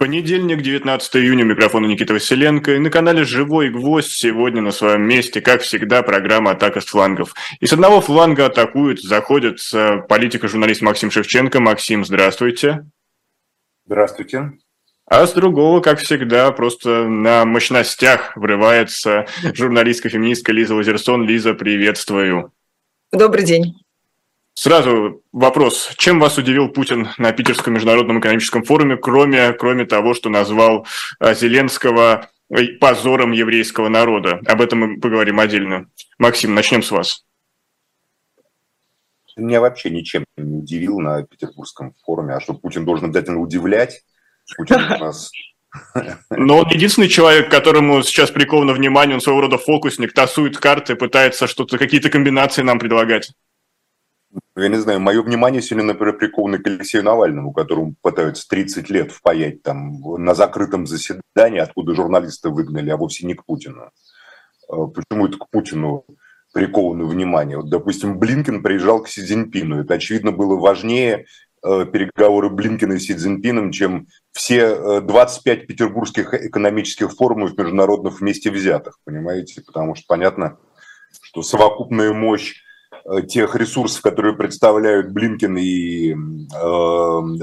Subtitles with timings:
[0.00, 2.76] Понедельник, 19 июня, микрофон Никита Василенко.
[2.76, 7.34] И на канале «Живой гвоздь» сегодня на своем месте, как всегда, программа «Атака с флангов».
[7.60, 9.60] И с одного фланга атакует, заходит
[10.08, 11.60] политика журналист Максим Шевченко.
[11.60, 12.86] Максим, здравствуйте.
[13.84, 14.52] Здравствуйте.
[15.04, 21.26] А с другого, как всегда, просто на мощностях врывается журналистка-феминистка Лиза Лазерсон.
[21.26, 22.54] Лиза, приветствую.
[23.12, 23.74] Добрый день.
[24.54, 25.92] Сразу вопрос.
[25.96, 30.86] Чем вас удивил Путин на Питерском международном экономическом форуме, кроме, кроме того, что назвал
[31.20, 34.40] э, Зеленского э, позором еврейского народа?
[34.46, 35.86] Об этом мы поговорим отдельно.
[36.18, 37.24] Максим, начнем с вас.
[39.36, 42.34] Меня вообще ничем не удивил на Петербургском форуме.
[42.34, 44.02] А что Путин должен обязательно удивлять?
[44.56, 45.30] Путин у нас
[46.30, 51.46] но он единственный человек, которому сейчас приковано внимание, он своего рода фокусник, тасует карты, пытается
[51.46, 53.32] что-то, какие-то комбинации нам предлагать
[54.62, 59.12] я не знаю, мое внимание сегодня, например, приковано к Алексею Навальному, которому пытаются 30 лет
[59.12, 63.90] впаять там на закрытом заседании, откуда журналисты выгнали, а вовсе не к Путину.
[64.68, 66.04] А почему это к Путину
[66.52, 67.58] приковано внимание?
[67.58, 69.80] Вот, допустим, Блинкен приезжал к Си Цзиньпину.
[69.80, 71.26] Это, очевидно, было важнее
[71.62, 78.50] э, переговоры Блинкина с Си Цзиньпином, чем все 25 э, петербургских экономических форумов международных вместе
[78.50, 79.62] взятых, понимаете?
[79.62, 80.58] Потому что понятно,
[81.22, 82.62] что совокупная мощь
[83.28, 86.14] тех ресурсов, которые представляют Блинкин и э,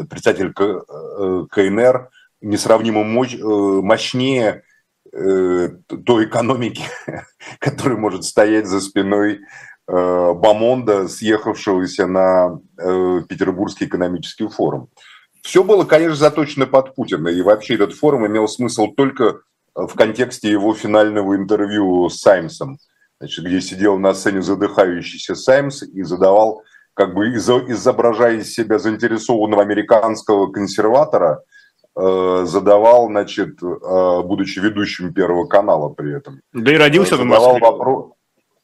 [0.09, 2.09] председатель э, КНР,
[2.41, 4.63] несравнимо мощ, э, мощнее
[5.11, 5.69] э,
[6.05, 6.83] той экономики,
[7.59, 9.39] которая может стоять за спиной
[9.87, 14.89] э, Бамонда, съехавшегося на э, Петербургский экономический форум.
[15.43, 19.41] Все было, конечно, заточено под Путина, и вообще этот форум имел смысл только
[19.75, 22.79] в контексте его финального интервью с Саймсом
[23.19, 29.61] значит, где сидел на сцене задыхающийся Саймс и задавал, как бы изображая из себя заинтересованного
[29.61, 31.43] американского консерватора,
[31.95, 36.41] э, задавал, значит, э, будучи ведущим Первого канала при этом.
[36.53, 37.59] Да и родился он в Москве.
[37.59, 38.13] Вопрос...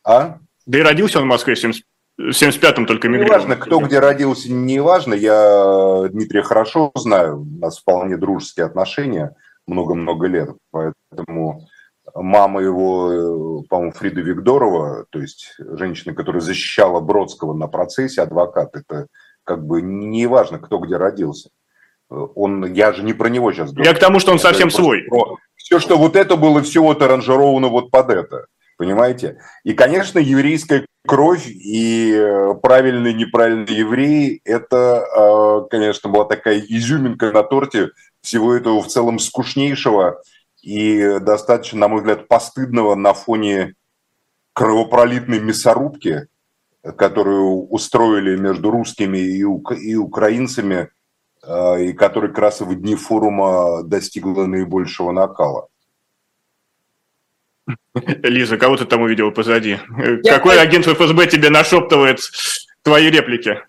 [0.05, 0.37] А?
[0.65, 3.39] Да и родился он в Москве в 75-м только мигрировал.
[3.39, 5.15] Неважно, кто где родился, не важно.
[5.15, 9.35] Я Дмитрия хорошо знаю, у нас вполне дружеские отношения
[9.65, 11.67] много-много лет, поэтому
[12.13, 18.75] мама его, э, по-моему, Фрида Викторова, то есть женщина, которая защищала Бродского на процессе, адвокат,
[18.75, 19.07] это
[19.43, 21.49] как бы не важно, кто где родился.
[22.09, 23.89] Он, я же не про него сейчас говорю.
[23.89, 25.03] Я к тому, что он я совсем свой.
[25.03, 25.37] Про...
[25.55, 28.45] Все, что вот это было, все вот аранжировано вот под это.
[28.77, 29.39] Понимаете?
[29.63, 35.05] И, конечно, еврейская кровь и э, правильные, неправильные евреи, это,
[35.65, 37.89] э, конечно, была такая изюминка на торте
[38.21, 40.21] всего этого в целом скучнейшего
[40.63, 43.75] и достаточно, на мой взгляд, постыдного на фоне
[44.53, 46.27] кровопролитной мясорубки,
[46.97, 50.89] которую устроили между русскими и, ук- и украинцами,
[51.45, 55.67] э, и которая как раз в дни форума достигла наибольшего накала.
[57.93, 59.79] Лиза, кого ты там увидела позади?
[60.23, 60.65] Я Какой так...
[60.65, 62.19] агент ФСБ тебе нашептывает
[62.81, 63.59] твои реплики?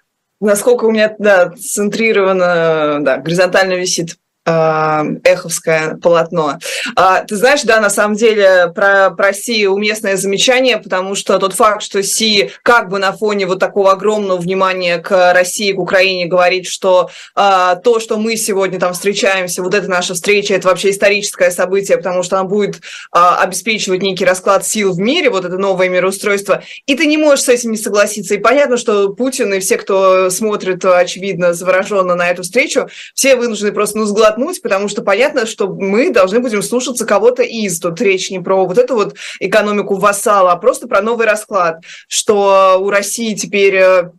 [0.40, 6.58] Насколько у меня, да, центрировано, да, горизонтально висит эховское полотно.
[6.96, 11.54] А, ты знаешь, да, на самом деле про, про Си уместное замечание, потому что тот
[11.54, 16.26] факт, что Си как бы на фоне вот такого огромного внимания к России, к Украине
[16.26, 20.90] говорит, что а, то, что мы сегодня там встречаемся, вот эта наша встреча, это вообще
[20.90, 25.56] историческое событие, потому что она будет а, обеспечивать некий расклад сил в мире, вот это
[25.56, 28.34] новое мироустройство, и ты не можешь с этим не согласиться.
[28.34, 33.72] И понятно, что Путин и все, кто смотрит, очевидно, завороженно на эту встречу, все вынуждены
[33.72, 37.80] просто ну, сглотнуть глотнуть, потому что понятно, что мы должны будем слушаться кого-то из.
[37.80, 42.78] Тут речь не про вот эту вот экономику вассала, а просто про новый расклад, что
[42.80, 44.10] у России теперь э,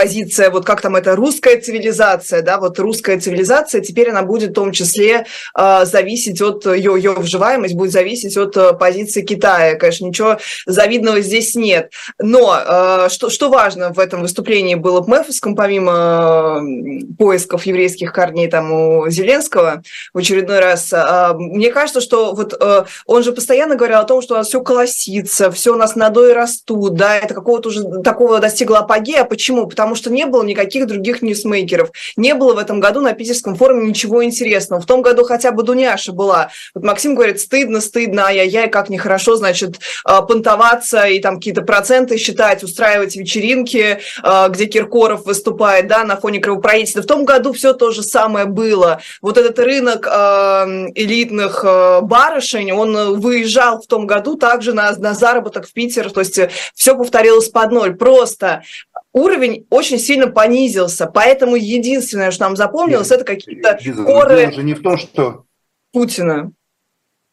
[0.00, 4.54] позиция, вот как там это, русская цивилизация, да, вот русская цивилизация, теперь она будет в
[4.54, 5.26] том числе
[5.58, 9.74] э, зависеть от, ее, ее вживаемость будет зависеть от э, позиции Китая.
[9.74, 11.92] Конечно, ничего завидного здесь нет.
[12.18, 18.48] Но э, что, что важно в этом выступлении было Мэфовском, помимо э, поисков еврейских корней
[18.48, 19.82] там у Зеленского
[20.14, 24.22] в очередной раз, э, мне кажется, что вот э, он же постоянно говорил о том,
[24.22, 28.40] что у нас все колосится, все у нас надои растут, да, это какого-то уже такого
[28.40, 29.24] достигло апогея.
[29.24, 29.66] Почему?
[29.66, 31.90] потому что не было никаких других ньюсмейкеров.
[32.16, 34.80] Не было в этом году на Питерском форуме ничего интересного.
[34.80, 36.50] В том году хотя бы Дуняша была.
[36.74, 42.18] Вот Максим говорит, стыдно, стыдно, ай-яй-яй, как нехорошо, значит, а, понтоваться и там какие-то проценты
[42.18, 47.02] считать, устраивать вечеринки, а, где Киркоров выступает, да, на фоне кровопролития.
[47.02, 49.00] В том году все то же самое было.
[49.22, 51.64] Вот этот рынок а, элитных
[52.02, 56.40] барышень, он выезжал в том году также на, на заработок в Питер, то есть
[56.74, 57.96] все повторилось под ноль.
[57.96, 58.62] Просто
[59.12, 61.06] уровень очень сильно понизился.
[61.06, 65.44] Поэтому единственное, что нам запомнилось, это какие-то коры же не в том, что...
[65.92, 66.52] Путина.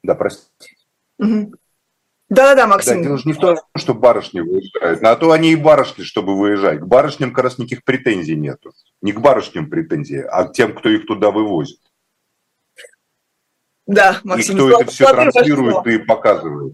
[0.03, 0.75] Да, простите.
[1.19, 1.53] Угу.
[2.29, 2.97] Да-да-да, Максим.
[2.97, 6.37] Да, дело же не в том, что барышни выезжают, а то они и барышни, чтобы
[6.37, 6.79] выезжать.
[6.79, 8.73] К барышням как раз никаких претензий нету.
[9.01, 11.79] Не к барышням претензии, а к тем, кто их туда вывозит.
[13.85, 14.55] Да, Максим.
[14.55, 16.73] И кто это все транслирует и показывает.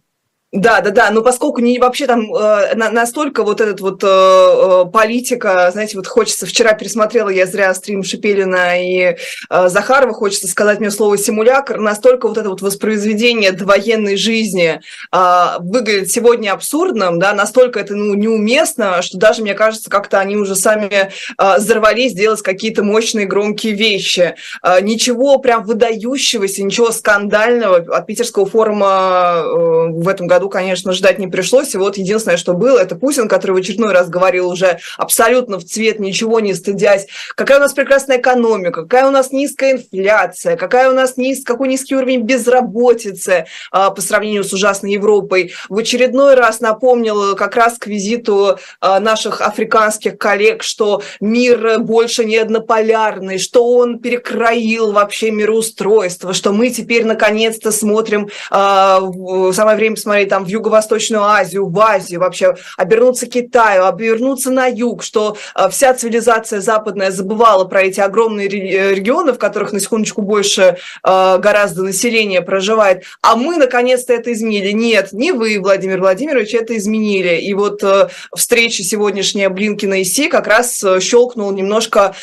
[0.53, 4.85] Да, да, да, но поскольку не вообще там э, настолько вот этот вот э, э,
[4.85, 9.15] политика, знаете, вот хочется, вчера пересмотрела я зря стрим Шипелина и
[9.49, 14.79] э, Захарова, хочется сказать мне слово симулятор, настолько вот это вот воспроизведение довоенной жизни
[15.11, 20.35] э, выглядит сегодня абсурдным, да, настолько это ну, неуместно, что даже, мне кажется, как-то они
[20.35, 24.35] уже сами э, взорвались делать какие-то мощные громкие вещи.
[24.61, 30.91] Э, ничего прям выдающегося, ничего скандального от питерского форума э, в этом году году, конечно,
[30.91, 31.73] ждать не пришлось.
[31.73, 35.65] И вот единственное, что было, это Путин, который в очередной раз говорил уже абсолютно в
[35.65, 37.07] цвет, ничего не стыдясь.
[37.35, 41.69] Какая у нас прекрасная экономика, какая у нас низкая инфляция, какая у нас низ, какой
[41.69, 45.53] низкий уровень безработицы а, по сравнению с ужасной Европой.
[45.69, 52.25] В очередной раз напомнил как раз к визиту а, наших африканских коллег, что мир больше
[52.25, 58.99] не однополярный, что он перекроил вообще мироустройство, что мы теперь наконец-то смотрим, а,
[59.53, 65.03] самое время посмотреть там в Юго-Восточную Азию, в Азию вообще, обернуться Китаю, обернуться на юг,
[65.03, 70.23] что э, вся цивилизация западная забывала про эти огромные э, регионы, в которых на секундочку
[70.23, 74.71] больше э, гораздо населения проживает, а мы наконец-то это изменили.
[74.71, 77.39] Нет, не вы, Владимир Владимирович, это изменили.
[77.39, 77.83] И вот
[78.35, 82.15] встреча сегодняшняя Блинкина и Си как раз щелкнул немножко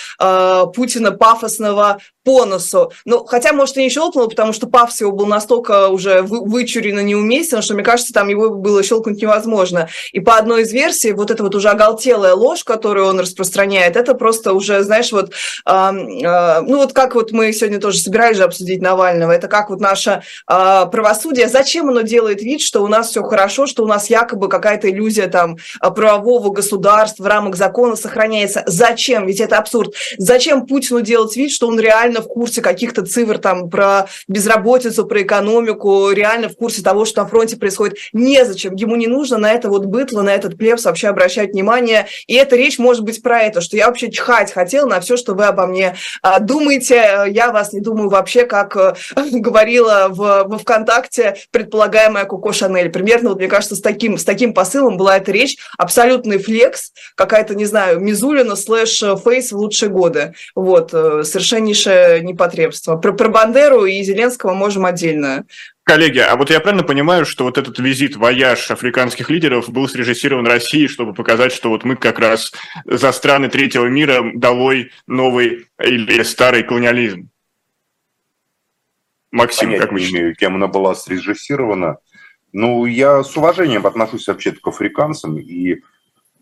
[0.74, 2.92] Путина пафосного по носу.
[3.04, 7.04] Ну, хотя, может, и не щелкнул, потому что пафос его был настолько уже вычурен и
[7.04, 9.88] неуместен, что, мне кажется, там его было щелкнуть невозможно.
[10.12, 14.14] И по одной из версий, вот эта вот уже оголтелая ложь, которую он распространяет, это
[14.14, 15.32] просто уже, знаешь, вот,
[15.66, 19.70] э, э, ну, вот как вот мы сегодня тоже собирались же обсудить Навального, это как
[19.70, 23.86] вот наше э, правосудие, зачем оно делает вид, что у нас все хорошо, что у
[23.86, 28.62] нас якобы какая-то иллюзия там правового государства в рамках закона сохраняется.
[28.66, 29.26] Зачем?
[29.26, 29.94] Ведь это абсурд.
[30.18, 35.22] Зачем Путину делать вид, что он реально в курсе каких-то цифр там про безработицу, про
[35.22, 37.89] экономику, реально в курсе того, что на фронте происходит.
[38.12, 38.74] Незачем.
[38.74, 42.06] Ему не нужно на это вот бытло, на этот плебс вообще обращать внимание.
[42.26, 45.34] И эта речь может быть про это, что я вообще чихать хотел на все, что
[45.34, 47.24] вы обо мне а, думаете.
[47.28, 48.94] Я вас не думаю вообще, как э,
[49.32, 52.90] говорила в, во ВКонтакте предполагаемая Коко Шанель.
[52.90, 55.56] Примерно, вот, мне кажется, с таким, с таким посылом была эта речь.
[55.78, 60.34] Абсолютный flex, какая-то, не знаю, Мизулина slash Face в лучшие годы.
[60.54, 62.96] Вот, э, совершеннейшая непотребство.
[62.96, 65.44] Про, про Бандеру и Зеленского можем отдельно
[65.84, 70.46] Коллеги, а вот я правильно понимаю, что вот этот визит, вояж африканских лидеров был срежиссирован
[70.46, 72.52] Россией, чтобы показать, что вот мы как раз
[72.84, 77.30] за страны третьего мира долой новый или старый колониализм?
[79.32, 81.96] Максим, Понять как вы не имею, кем она была срежиссирована.
[82.52, 85.82] Ну, я с уважением отношусь вообще к африканцам, и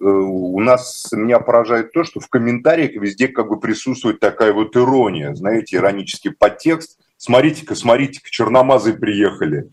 [0.00, 4.76] Э, у нас меня поражает то, что в комментариях везде как бы присутствует такая вот
[4.76, 6.98] ирония, знаете, иронический подтекст.
[7.18, 9.68] Смотрите-ка, смотрите-ка, черномазы приехали.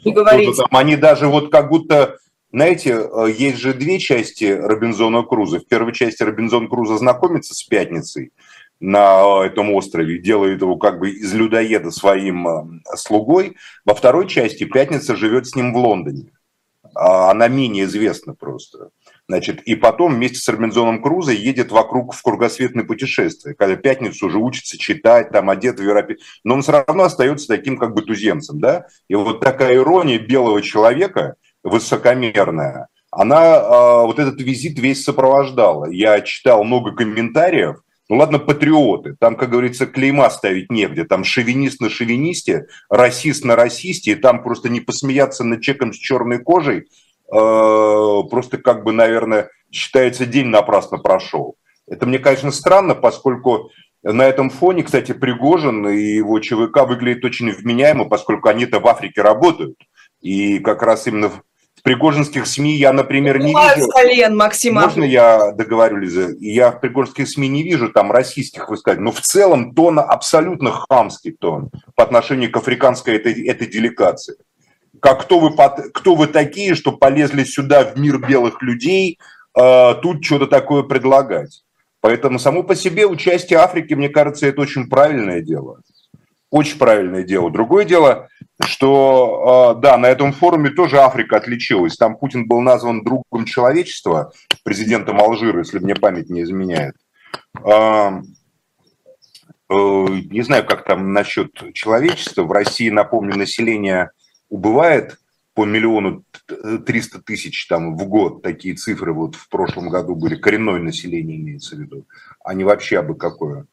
[0.67, 2.17] Там, они даже вот как будто,
[2.51, 5.59] знаете, э, есть же две части Робинзона Круза.
[5.59, 8.31] В первой части Робинзон Круза знакомится с Пятницей
[8.79, 12.63] на этом острове, делает его как бы из людоеда своим э,
[12.95, 13.57] слугой.
[13.85, 16.31] Во второй части Пятница живет с ним в Лондоне.
[16.95, 18.89] А она менее известна просто.
[19.27, 24.37] Значит, и потом вместе с Робинзоном Крузо едет вокруг в кругосветное путешествие, когда пятницу уже
[24.37, 28.59] учится читать, там одет в Европе, но он все равно остается таким как бы туземцем,
[28.59, 28.85] да?
[29.07, 35.89] И вот такая ирония белого человека, высокомерная, она э, вот этот визит весь сопровождала.
[35.89, 37.77] Я читал много комментариев,
[38.09, 43.55] ну ладно, патриоты, там, как говорится, клейма ставить негде, там шовинист на шовинисте, расист на
[43.55, 46.87] расисте, и там просто не посмеяться над человеком с черной кожей,
[47.27, 51.55] просто как бы, наверное, считается день напрасно прошел.
[51.87, 53.69] Это мне, конечно, странно, поскольку
[54.03, 59.21] на этом фоне, кстати, Пригожин и его ЧВК выглядят очень вменяемо, поскольку они-то в Африке
[59.21, 59.77] работают.
[60.21, 61.43] И как раз именно в
[61.83, 63.87] пригожинских СМИ я, например, не вижу...
[63.89, 64.81] Колен, Максима.
[64.81, 66.29] Можно я договорю, Лиза?
[66.39, 71.31] Я в пригожинских СМИ не вижу там российских высказываний, но в целом тон абсолютно хамский
[71.31, 74.35] тон по отношению к африканской этой, этой делегации
[75.05, 75.55] как кто вы,
[75.93, 79.19] кто вы такие, что полезли сюда в мир белых людей,
[79.55, 81.61] э, тут что-то такое предлагать.
[82.01, 85.81] Поэтому само по себе участие Африки, мне кажется, это очень правильное дело.
[86.49, 87.51] Очень правильное дело.
[87.51, 91.97] Другое дело, что, да, на этом форуме тоже Африка отличилась.
[91.97, 94.31] Там Путин был назван другом человечества,
[94.63, 96.95] президентом Алжира, если мне память не изменяет.
[99.69, 102.43] Не знаю, как там насчет человечества.
[102.43, 104.09] В России, напомню, население
[104.49, 105.17] убывает
[105.53, 106.23] по миллиону
[106.85, 108.41] триста тысяч там в год.
[108.41, 110.35] Такие цифры вот в прошлом году были.
[110.35, 112.05] Коренное население имеется в виду,
[112.43, 113.65] а не вообще абы какое.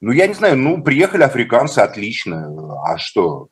[0.00, 2.82] Ну, я не знаю, ну, приехали африканцы, отлично.
[2.84, 3.48] А что?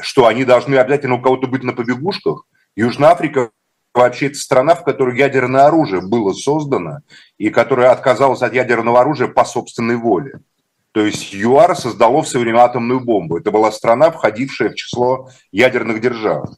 [0.00, 2.44] Что, они должны обязательно у кого-то быть на побегушках?
[2.76, 3.50] Южная Африка
[3.94, 6.98] вообще это страна, в которой ядерное оружие было создано
[7.38, 10.40] и которая отказалась от ядерного оружия по собственной воле.
[10.92, 13.38] То есть ЮАР создало в свое время атомную бомбу.
[13.38, 16.48] Это была страна, входившая в число ядерных держав.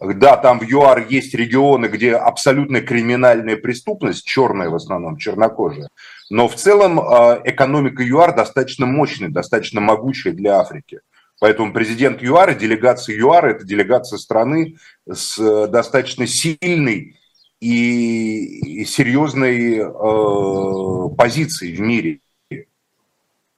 [0.00, 5.88] Да, там в ЮАР есть регионы, где абсолютно криминальная преступность, черная в основном, чернокожая.
[6.30, 11.00] Но в целом а, экономика ЮАР достаточно мощная, достаточно могучая для Африки.
[11.40, 14.76] Поэтому президент ЮАР и делегация ЮАР– это делегация страны
[15.10, 17.16] с э, достаточно сильной
[17.60, 22.20] и серьезной э, позицией в мире.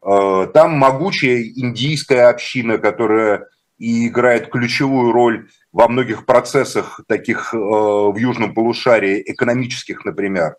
[0.05, 7.57] Э, там могучая индийская община, которая и играет ключевую роль во многих процессах таких э,
[7.57, 10.57] в южном полушарии, экономических, например.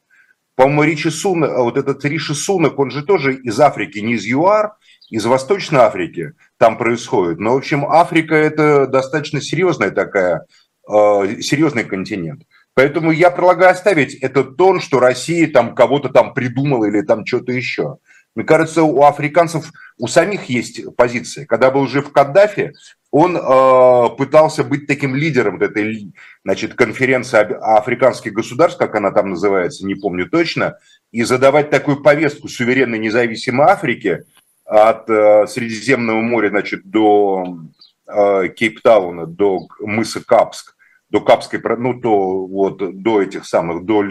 [0.56, 4.26] По-моему, Ричи Сунак, а вот этот Риши Сунак, он же тоже из Африки, не из
[4.26, 4.74] ЮАР,
[5.10, 7.40] из Восточной Африки там происходит.
[7.40, 10.46] Но, в общем, Африка– это достаточно серьезная такая,
[10.90, 12.44] э, серьезный континент.
[12.74, 17.52] Поэтому я предлагаю оставить этот тон, что Россия там кого-то там придумала или там что-то
[17.54, 17.98] еще.
[18.36, 21.46] Мне кажется, у африканцев, у самих есть позиция.
[21.46, 22.74] Когда был жив Каддафи,
[23.12, 26.14] он э, пытался быть таким лидером этой
[26.44, 30.78] значит, конференции африканских государств, как она там называется, не помню точно,
[31.14, 34.26] и задавать такую повестку суверенной независимой Африки
[34.66, 37.58] от э, Средиземного моря значит, до
[38.06, 40.76] э, Кейптауна, до мыса Капск,
[41.10, 44.04] до Капской, ну, то, вот, до этих самых, до,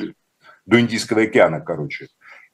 [0.64, 2.08] до Индийского океана, короче.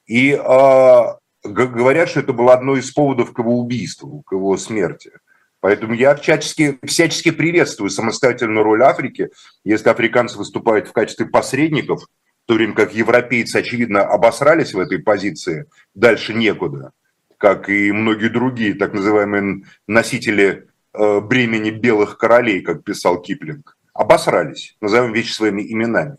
[0.06, 1.04] И э,
[1.42, 5.12] говорят, что это было одно из поводов к его убийству, к его смерти.
[5.60, 9.30] Поэтому я всячески, всячески приветствую самостоятельную роль Африки.
[9.62, 14.98] Если африканцы выступают в качестве посредников, в то время как европейцы, очевидно, обосрались в этой
[14.98, 16.92] позиции, дальше некуда,
[17.36, 24.76] как и многие другие так называемые носители э, бремени белых королей, как писал Киплинг, обосрались,
[24.80, 26.16] назовем вещи своими именами.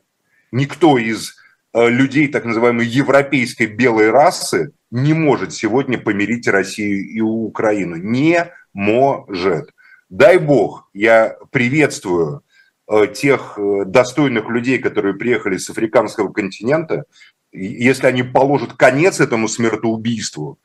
[0.52, 1.36] Никто из
[1.74, 7.96] э, людей так называемой европейской белой расы не может сегодня помирить Россию и Украину.
[7.96, 9.72] Не может.
[10.10, 12.44] Дай бог, я приветствую
[12.88, 17.06] э, тех э, достойных людей, которые приехали с африканского континента,
[17.54, 20.60] если они положат конец этому смертоубийству,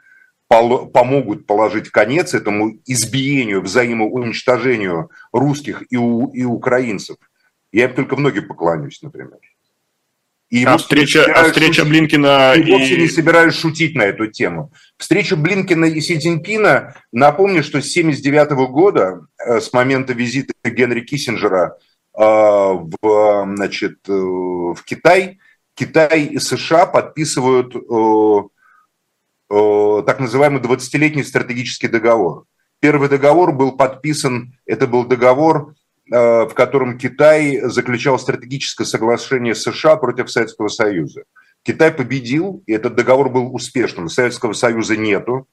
[0.48, 7.16] помогут положить конец этому избиению, взаимоуничтожению русских и, у, и украинцев,
[7.72, 9.38] я им только в ноги поклонюсь, например.
[10.48, 12.54] И а встреча, а встреча шутить, Блинкина...
[12.54, 14.72] И вовсе не собираюсь шутить на эту тему.
[14.96, 21.00] Встреча Блинкина и Си Цзиньпина, напомню, что с 1979 года, э, с момента визита Генри
[21.00, 21.76] Киссинджера
[22.16, 25.40] э, в, значит, э, в Китай,
[25.74, 27.74] Китай и США подписывают
[29.48, 32.46] так называемый 20-летний стратегический договор.
[32.80, 35.74] Первый договор был подписан, это был договор
[36.08, 41.24] в котором Китай заключал стратегическое соглашение США против Советского Союза.
[41.66, 44.08] Китай победил, и этот договор был успешным.
[44.08, 45.48] Советского Союза нету.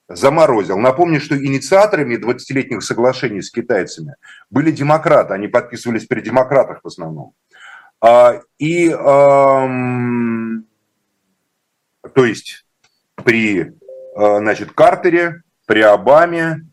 [0.09, 0.77] Заморозил.
[0.77, 4.15] Напомню, что инициаторами 20-летних соглашений с китайцами
[4.49, 7.33] были демократы, они подписывались при демократах в основном.
[7.99, 10.61] А, и, то
[12.15, 12.65] есть,
[13.23, 13.71] при, э,
[14.15, 16.65] значит, Картере, при Обаме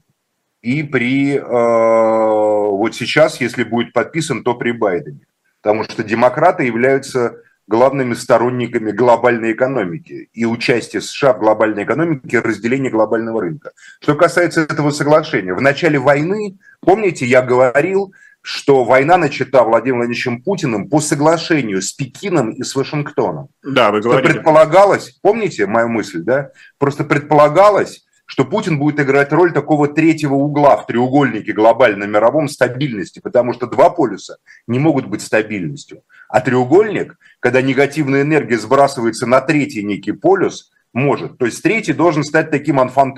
[0.63, 5.27] и при, э, вот сейчас, если будет подписан, то при Байдене.
[5.63, 12.91] Потому что демократы являются главными сторонниками глобальной экономики и участия США в глобальной экономике, разделения
[12.91, 13.73] глобального рынка.
[14.01, 20.43] Что касается этого соглашения, в начале войны, помните, я говорил, что война начата Владимиром Владимировичем
[20.43, 23.49] Путиным по соглашению с Пекином и с Вашингтоном.
[23.63, 24.29] Да, вы говорите.
[24.29, 26.51] Что предполагалось, помните мою мысль, да?
[26.79, 33.55] Просто предполагалось, что Путин будет играть роль такого третьего угла в треугольнике глобально-мировом стабильности, потому
[33.55, 36.03] что два полюса не могут быть стабильностью.
[36.29, 41.39] А треугольник, когда негативная энергия сбрасывается на третий некий полюс, может.
[41.39, 43.15] То есть третий должен стать таким анфан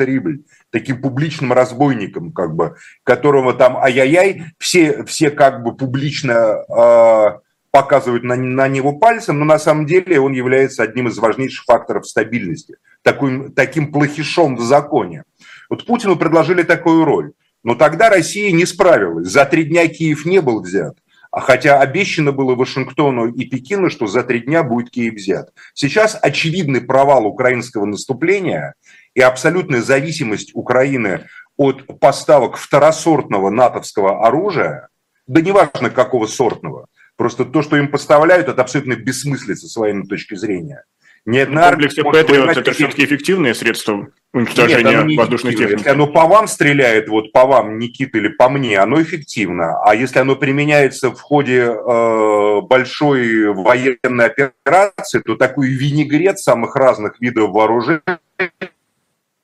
[0.71, 7.39] таким публичным разбойником, как бы, которого там ай-яй-яй, все, все как бы публично э,
[7.71, 12.07] показывают на, на него пальцем, но на самом деле он является одним из важнейших факторов
[12.07, 15.25] стабильности таким, таким плохишом в законе.
[15.69, 17.33] Вот Путину предложили такую роль.
[17.63, 19.29] Но тогда Россия не справилась.
[19.29, 20.97] За три дня Киев не был взят.
[21.37, 25.53] А хотя обещано было Вашингтону и Пекину, что за три дня будет Киев взят.
[25.75, 28.73] Сейчас очевидный провал украинского наступления
[29.13, 31.27] и абсолютная зависимость Украины
[31.59, 34.89] от поставок второсортного натовского оружия,
[35.27, 40.37] да неважно какого сортного, просто то, что им поставляют, это абсолютно бессмыслица с военной точки
[40.37, 40.85] зрения–
[41.27, 45.79] ни одна Комплексы Патриот– это все-таки эффективные средства уничтожения Нет, воздушной техники?
[45.79, 49.83] Если оно по вам стреляет, вот по вам, Никита, или по мне, оно эффективно.
[49.83, 57.21] А если оно применяется в ходе э, большой военной операции, то такой винегрет самых разных
[57.21, 58.01] видов вооружений,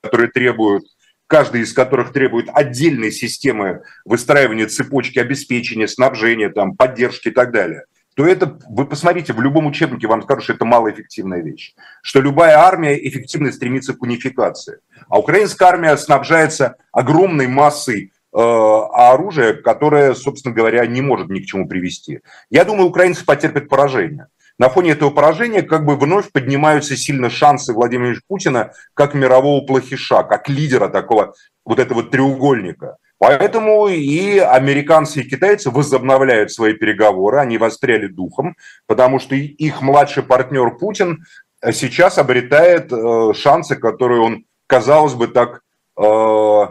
[0.01, 0.85] которые требуют
[1.27, 7.85] каждый из которых требует отдельной системы выстраивания цепочки обеспечения, снабжения, там, поддержки и так далее
[8.15, 11.73] то это, вы посмотрите, в любом учебнике вам скажут, что это малоэффективная вещь.
[12.01, 14.79] Что любая армия эффективно стремится к унификации.
[15.09, 21.45] А украинская армия снабжается огромной массой э, оружия, которое, собственно говоря, не может ни к
[21.45, 22.21] чему привести.
[22.49, 24.27] Я думаю, украинцы потерпят поражение.
[24.59, 30.23] На фоне этого поражения как бы вновь поднимаются сильно шансы Владимира Путина как мирового плохиша,
[30.23, 31.33] как лидера такого
[31.65, 32.97] вот этого треугольника.
[33.23, 38.55] Поэтому и американцы, и китайцы возобновляют свои переговоры, они воспряли духом,
[38.85, 41.23] потому что их младший партнер Путин
[41.71, 45.61] сейчас обретает э, шансы, которые он, казалось бы, так
[45.97, 46.61] э,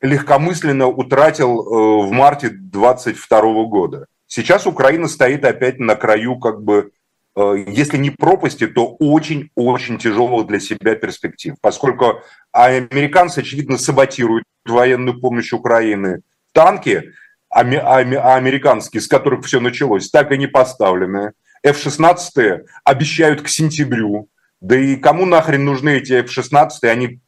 [0.00, 4.06] легкомысленно утратил э, в марте 22 года.
[4.26, 6.99] Сейчас Украина стоит опять на краю как бы Э,
[7.36, 15.52] если не пропасти, то очень-очень тяжелых для себя перспектив, поскольку американцы, очевидно, саботируют военную помощь
[15.52, 16.22] Украины.
[16.52, 17.12] Танки
[17.50, 21.32] а американские, с которых все началось, так и не поставлены.
[21.64, 24.28] F-16 обещают к сентябрю.
[24.60, 26.84] Да и кому нахрен нужны эти F-16?
[26.84, 27.20] Они,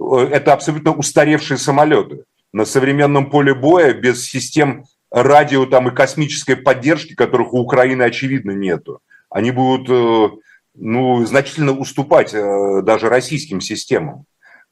[0.00, 2.24] э, это абсолютно устаревшие самолеты.
[2.52, 8.50] На современном поле боя без систем радио там, и космической поддержки, которых у Украины, очевидно,
[8.50, 10.36] нету они будут э,
[10.74, 14.24] ну, значительно уступать э, даже российским системам.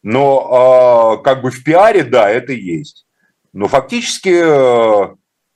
[0.03, 3.07] Но а, как бы в пиаре, да, это есть.
[3.53, 5.15] Но фактически э,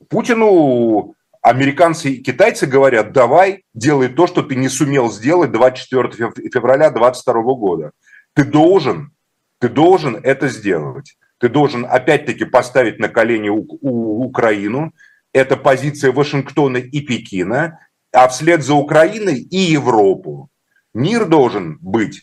[0.09, 6.91] Путину американцы и китайцы говорят, давай, делай то, что ты не сумел сделать 24 февраля
[6.91, 7.93] 2022 года.
[8.35, 9.13] Ты должен,
[9.59, 11.17] ты должен это сделать.
[11.39, 14.93] Ты должен опять-таки поставить на колени у, у, Украину.
[15.33, 17.79] Это позиция Вашингтона и Пекина
[18.13, 20.49] а вслед за Украиной и Европу.
[20.95, 22.23] Мир должен быть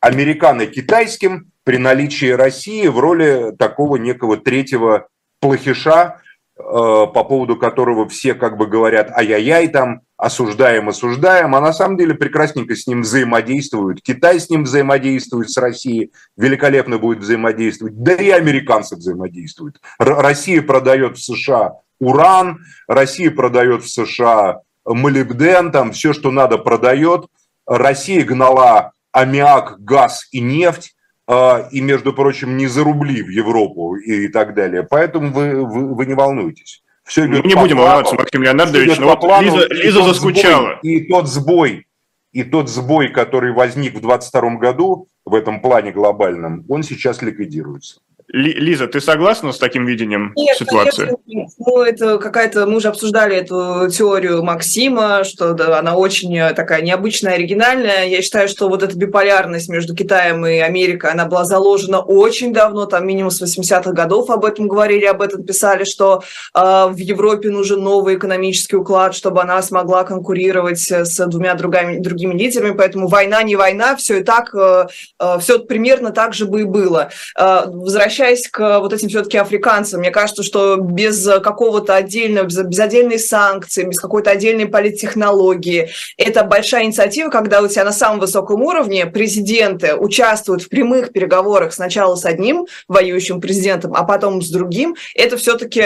[0.00, 5.08] американо-китайским при наличии России в роли такого некого третьего
[5.40, 6.20] плохиша,
[6.58, 11.96] э, по поводу которого все как бы говорят ай-яй-яй там, осуждаем, осуждаем, а на самом
[11.96, 14.02] деле прекрасненько с ним взаимодействуют.
[14.02, 19.80] Китай с ним взаимодействует, с Россией великолепно будет взаимодействовать, да и американцы взаимодействуют.
[19.98, 24.60] Россия продает в США уран, Россия продает в США
[24.94, 27.26] молибден, там все, что надо, продает.
[27.66, 30.94] Россия гнала аммиак, газ и нефть,
[31.26, 34.82] а, и, между прочим, не за рубли в Европу и так далее.
[34.82, 36.82] Поэтому вы, вы, вы не волнуйтесь.
[37.04, 40.78] Все Мы не будем плану, волноваться, Максим Леонардович, но вот плану, Лиза, Лиза заскучала.
[40.80, 41.86] Сбой, и тот сбой,
[42.32, 48.00] и тот сбой, который возник в 2022 году в этом плане глобальном, он сейчас ликвидируется.
[48.32, 51.06] Лиза, ты согласна с таким видением Нет, ситуации?
[51.06, 51.48] Конечно, нет.
[51.58, 57.34] Ну, это какая-то, мы уже обсуждали эту теорию Максима, что да, она очень такая необычная,
[57.34, 58.06] оригинальная.
[58.06, 62.86] Я считаю, что вот эта биполярность между Китаем и Америкой, она была заложена очень давно,
[62.86, 66.22] там минимум с 80-х годов об этом говорили, об этом писали, что
[66.54, 72.34] э, в Европе нужен новый экономический уклад, чтобы она смогла конкурировать с двумя другими, другими
[72.34, 74.86] лидерами, поэтому война не война, все и так, э,
[75.18, 77.10] э, все примерно так же бы и было.
[77.36, 78.19] Э, возвращаясь
[78.50, 83.84] к вот этим все-таки африканцам, мне кажется, что без какого-то отдельного, без, без отдельной санкции,
[83.84, 89.94] без какой-то отдельной политтехнологии, это большая инициатива, когда у тебя на самом высоком уровне президенты
[89.94, 95.84] участвуют в прямых переговорах сначала с одним воюющим президентом, а потом с другим, это все-таки,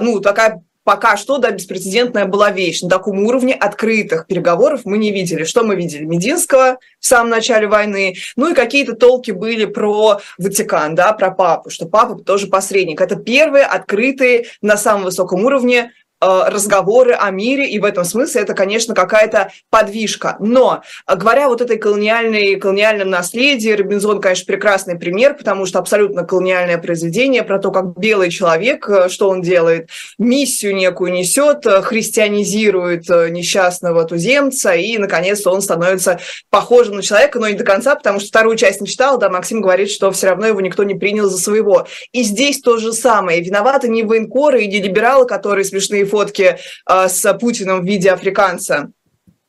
[0.00, 2.80] ну, такая пока что, да, беспрецедентная была вещь.
[2.80, 5.42] На таком уровне открытых переговоров мы не видели.
[5.42, 6.04] Что мы видели?
[6.04, 11.70] Мединского в самом начале войны, ну и какие-то толки были про Ватикан, да, про папу,
[11.70, 13.00] что папа тоже посредник.
[13.00, 18.54] Это первые открытые на самом высоком уровне разговоры о мире, и в этом смысле это,
[18.54, 20.36] конечно, какая-то подвижка.
[20.40, 26.78] Но, говоря вот этой колониальной, колониальном наследии, Робинзон, конечно, прекрасный пример, потому что абсолютно колониальное
[26.78, 33.08] произведение про то, как белый человек, э, что он делает, миссию некую несет, э, христианизирует
[33.08, 36.18] несчастного туземца, и, наконец, он становится
[36.50, 39.60] похожим на человека, но не до конца, потому что вторую часть не читал, да, Максим
[39.60, 41.86] говорит, что все равно его никто не принял за своего.
[42.12, 43.40] И здесь то же самое.
[43.40, 48.90] Виноваты не военкоры и не либералы, которые смешные фотки а, с Путиным в виде африканца.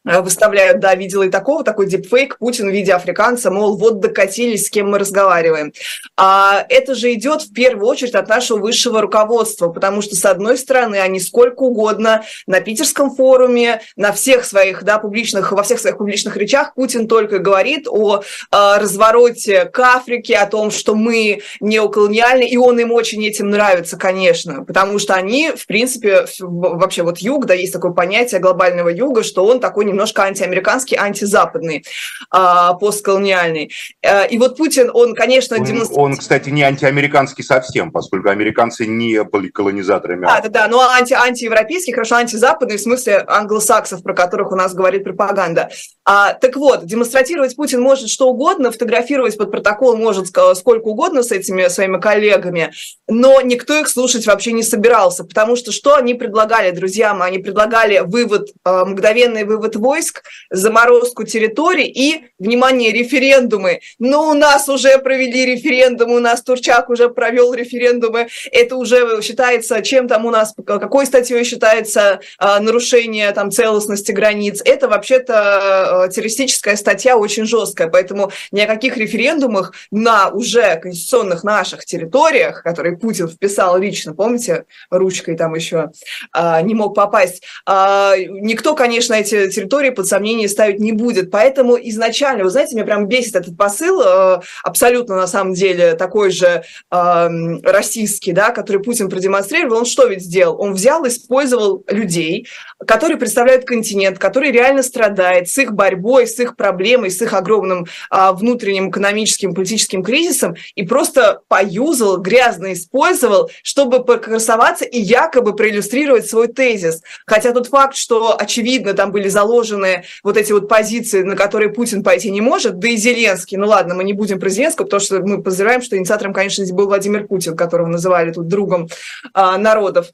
[0.07, 4.67] Э, выставляют, да, видела и такого, такой дипфейк, Путин в виде африканца, мол, вот докатились,
[4.67, 5.73] с кем мы разговариваем.
[6.15, 10.57] А это же идет в первую очередь от нашего высшего руководства, потому что, с одной
[10.57, 15.97] стороны, они сколько угодно на питерском форуме, на всех своих, да, публичных, во всех своих
[15.97, 21.41] публичных речах Путин только говорит о, о э, развороте к Африке, о том, что мы
[21.59, 27.17] неоколониальны, и он им очень этим нравится, конечно, потому что они, в принципе, вообще вот
[27.17, 31.83] юг, да, есть такое понятие глобального юга, что он такой немножко антиамериканский, антизападный,
[32.29, 33.71] а, постколониальный.
[34.03, 35.97] Э, и вот Путин, он, конечно, демонстрирует...
[35.97, 40.25] Он, кстати, не антиамериканский совсем, поскольку американцы не были колонизаторами.
[40.25, 44.75] Да, да, да, но анти, антиевропейский, хорошо, антизападный, в смысле англосаксов, про которых у нас
[44.75, 45.69] говорит пропаганда.
[46.05, 51.31] А, так вот, демонстрировать Путин может что угодно, фотографировать под протокол может сколько угодно с
[51.31, 52.71] этими своими коллегами,
[53.07, 57.27] но никто их слушать вообще не собирался, потому что что они предлагали, друзья мои?
[57.27, 63.79] Они предлагали вывод, э, мгновенный вывод войск, заморозку территорий и, внимание, референдумы.
[63.99, 68.27] Но у нас уже провели референдум, у нас Турчак уже провел референдумы.
[68.51, 74.61] Это уже считается, чем там у нас, какой статьей считается э, нарушение там целостности границ.
[74.65, 81.45] Это вообще-то э, террористическая статья очень жесткая, поэтому ни о каких референдумах на уже конституционных
[81.45, 85.91] наших территориях, которые Путин вписал лично, помните, ручкой там еще
[86.35, 91.31] э, не мог попасть, никто, конечно, эти территории территории под сомнение ставить не будет.
[91.31, 96.31] Поэтому изначально, вы знаете, меня прям бесит этот посыл, э, абсолютно на самом деле такой
[96.31, 97.29] же э,
[97.63, 99.79] российский, да, который Путин продемонстрировал.
[99.79, 100.59] Он что ведь сделал?
[100.59, 102.47] Он взял, использовал людей,
[102.85, 107.87] которые представляют континент, который реально страдает с их борьбой, с их проблемой, с их огромным
[108.11, 116.27] э, внутренним экономическим, политическим кризисом и просто поюзал, грязно использовал, чтобы покрасоваться и якобы проиллюстрировать
[116.29, 117.01] свой тезис.
[117.25, 122.03] Хотя тот факт, что очевидно там были заложены вот эти вот позиции, на которые Путин
[122.03, 125.19] пойти не может, да и Зеленский, ну ладно, мы не будем про Зеленского, потому что
[125.21, 128.87] мы подозреваем, что инициатором, конечно, был Владимир Путин, которого называли тут другом
[129.33, 130.07] а, народов.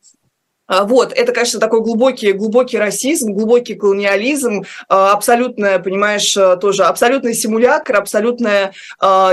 [0.68, 6.84] А, вот, это, конечно, такой глубокий, глубокий расизм, глубокий колониализм, а, абсолютная, понимаешь, а, тоже
[6.84, 8.74] абсолютный симулятор, абсолютная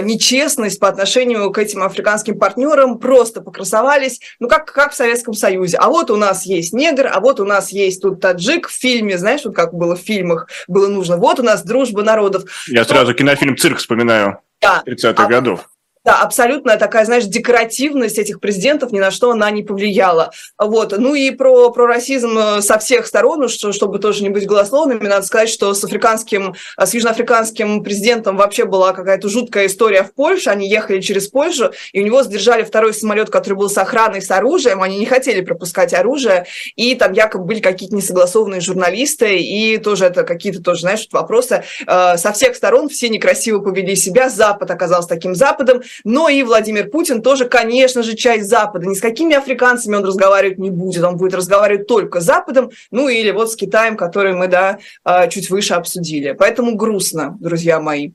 [0.02, 5.76] нечестность по отношению к этим африканским партнерам, просто покрасовались, ну, как, как в Советском Союзе.
[5.76, 9.18] А вот у нас есть негр, а вот у нас есть тут таджик в фильме,
[9.18, 12.44] знаешь, вот как было в фильмах, было нужно, вот у нас дружба народов.
[12.68, 14.38] Я сразу кинофильм «Цирк» вспоминаю.
[14.60, 14.82] Да.
[14.86, 15.68] 30-х а, годов.
[16.02, 20.30] Да, абсолютно такая, знаешь, декоративность этих президентов ни на что она не повлияла.
[20.56, 20.94] Вот.
[20.96, 25.06] Ну и про, про расизм э, со всех сторон, что, чтобы тоже не быть голословными,
[25.06, 30.14] надо сказать, что с африканским, э, с южноафриканским президентом вообще была какая-то жуткая история в
[30.14, 30.48] Польше.
[30.48, 34.30] Они ехали через Польшу, и у него задержали второй самолет, который был с охраной, с
[34.30, 34.80] оружием.
[34.80, 40.22] Они не хотели пропускать оружие, и там якобы были какие-то несогласованные журналисты, и тоже это
[40.22, 41.62] какие-то тоже, знаешь, вопросы.
[41.86, 44.30] Э, со всех сторон все некрасиво повели себя.
[44.30, 48.86] Запад оказался таким Западом, но и Владимир Путин тоже, конечно же, часть Запада.
[48.86, 53.08] Ни с какими африканцами он разговаривать не будет, он будет разговаривать только с Западом, ну
[53.08, 56.32] или вот с Китаем, который мы, да, а, чуть выше обсудили.
[56.32, 58.12] Поэтому грустно, друзья мои.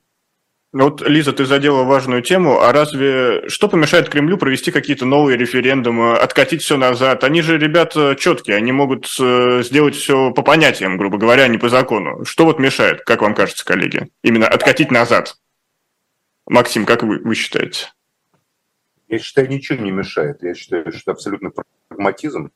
[0.72, 2.60] Вот, Лиза, ты задела важную тему.
[2.60, 7.24] А разве что помешает Кремлю провести какие-то новые референдумы, откатить все назад?
[7.24, 11.56] Они же ребята четкие, они могут э, сделать все по понятиям, грубо говоря, а не
[11.56, 12.26] по закону.
[12.26, 14.08] Что вот мешает, как вам кажется, коллеги?
[14.22, 15.36] Именно откатить назад.
[16.46, 17.92] Максим, как вы, вы считаете?
[19.08, 20.42] Я считаю, ничего не мешает.
[20.42, 21.50] Я считаю, что это абсолютно
[21.88, 22.50] прагматизм.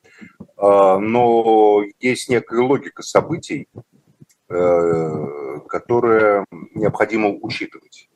[0.57, 3.69] А, но есть некая логика событий,
[4.49, 8.09] э, которая необходимо учитывать.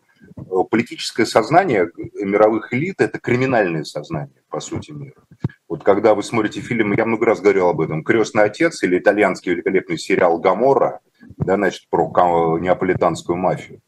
[0.71, 5.23] Политическое сознание мировых элит– это криминальное сознание, по сути, мира.
[5.69, 9.53] Вот когда вы смотрите фильм, я много раз говорил об этом, «Крестный отец» или итальянский
[9.53, 11.01] великолепный сериал «Гамора»,
[11.39, 13.81] да, значит, про неаполитанскую мафию,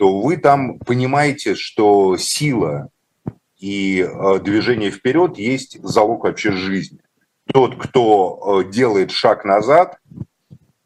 [0.00, 2.88] то вы там понимаете, что сила
[3.58, 7.00] и э, движение вперед есть залог вообще жизни.
[7.52, 9.98] Тот, кто э, делает шаг назад,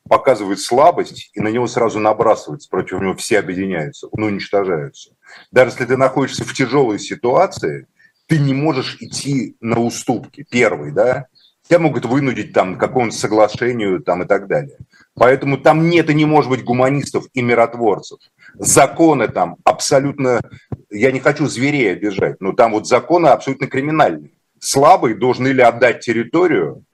[0.09, 5.11] показывает слабость, и на него сразу набрасывается, против него все объединяются, ну, уничтожаются.
[5.53, 7.87] Даже если ты находишься в тяжелой ситуации,
[8.27, 11.29] ты не можешь идти на уступки, первый, да,
[11.69, 14.79] тебя могут вынудить там к какому-то соглашению там и так далее.
[15.15, 18.19] Поэтому там нет и не может быть гуманистов и миротворцев.
[18.55, 20.41] Законы там абсолютно,
[20.91, 24.31] я не хочу зверей обижать, но там вот законы абсолютно криминальные.
[24.61, 26.85] Слабый должен или отдать территорию,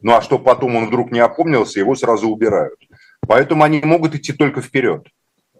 [0.00, 2.80] ну а что потом он вдруг не опомнился, его сразу убирают.
[3.26, 5.06] Поэтому они могут идти только вперед.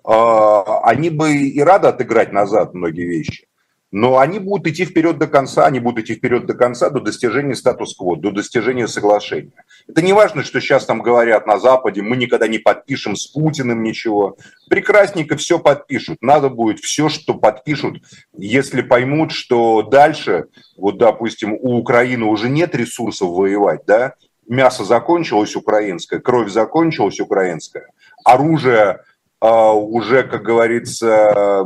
[0.02, 3.46] А, они бы и рады отыграть назад многие вещи.
[3.92, 7.56] Но они будут идти вперед до конца, они будут идти вперед до конца, до достижения
[7.56, 9.52] статус-кво, до достижения соглашения.
[9.88, 13.82] Это не важно, что сейчас там говорят на Западе, мы никогда не подпишем с Путиным
[13.82, 14.36] ничего.
[14.68, 16.18] Прекрасненько все подпишут.
[16.20, 18.02] Надо будет все, что подпишут,
[18.36, 24.14] если поймут, что дальше, вот, допустим, у Украины уже нет ресурсов воевать, да,
[24.46, 27.88] мясо закончилось украинское, кровь закончилась украинская,
[28.24, 29.00] оружие
[29.40, 31.64] э, уже, как говорится,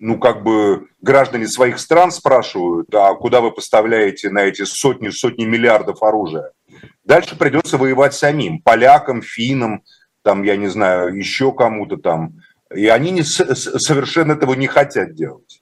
[0.00, 5.44] ну, как бы граждане своих стран спрашивают, а куда вы поставляете на эти сотни, сотни
[5.44, 6.52] миллиардов оружия?
[7.04, 9.82] Дальше придется воевать самим, полякам, финнам,
[10.22, 12.40] там, я не знаю, еще кому-то там.
[12.74, 15.59] И они не, совершенно этого не хотят делать.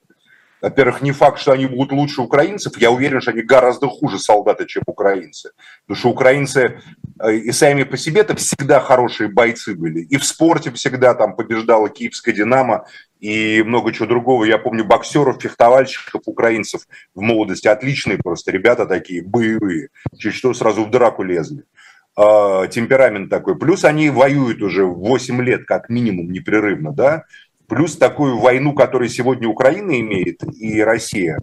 [0.60, 2.76] Во-первых, не факт, что они будут лучше украинцев.
[2.78, 5.50] Я уверен, что они гораздо хуже солдаты, чем украинцы.
[5.86, 6.80] Потому что украинцы
[7.20, 10.00] э, и сами по себе-то всегда хорошие бойцы были.
[10.00, 12.86] И в спорте всегда там побеждала киевская «Динамо»
[13.20, 14.44] и много чего другого.
[14.44, 16.82] Я помню боксеров, фехтовальщиков, украинцев
[17.14, 17.68] в молодости.
[17.68, 19.88] Отличные просто ребята такие, боевые.
[20.18, 21.64] Чуть что сразу в драку лезли
[22.16, 23.56] а, темперамент такой.
[23.56, 27.24] Плюс они воюют уже 8 лет как минимум непрерывно, да,
[27.68, 31.38] плюс такую войну, которую сегодня Украина имеет и Россия,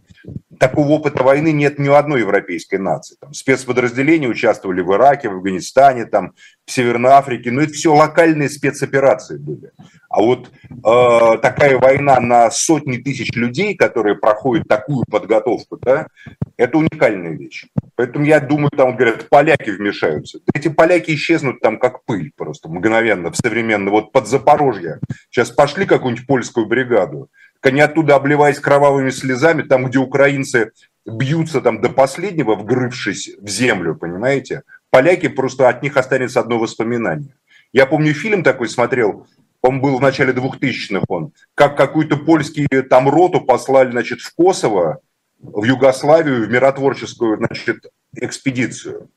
[0.60, 3.16] такого опыта войны нет ни у одной европейской нации.
[3.22, 6.34] Там спецподразделения участвовали в Ираке, в Афганистане, там,
[6.66, 9.72] в Северной Африке, но это все локальные спецоперации были.
[10.16, 16.08] А вот э, такая война на сотни тысяч людей, которые проходят такую подготовку, да,
[16.56, 17.66] это уникальная вещь.
[17.96, 20.40] Поэтому я думаю, там говорят, поляки вмешаются.
[20.54, 23.92] Эти поляки исчезнут там как пыль просто мгновенно, в современно.
[23.92, 25.00] Вот под Запорожье.
[25.30, 27.30] Сейчас пошли какую-нибудь польскую бригаду,
[27.62, 30.72] они оттуда, обливаясь кровавыми слезами, там, где украинцы
[31.06, 37.36] бьются там до последнего, вгрывшись в землю, понимаете, поляки просто от них останется одно воспоминание.
[37.74, 39.28] Я помню, фильм такой смотрел,
[39.66, 45.00] он был в начале 2000-х, он, как какую-то польский там роту послали, значит, в Косово,
[45.40, 49.10] в Югославию, в миротворческую, значит, экспедицию.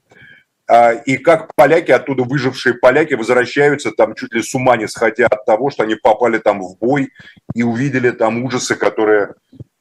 [0.67, 5.27] А, и как поляки, оттуда выжившие поляки, возвращаются там чуть ли с ума не сходя
[5.27, 7.11] от того, что они попали там в бой
[7.55, 9.35] и увидели там ужасы, которые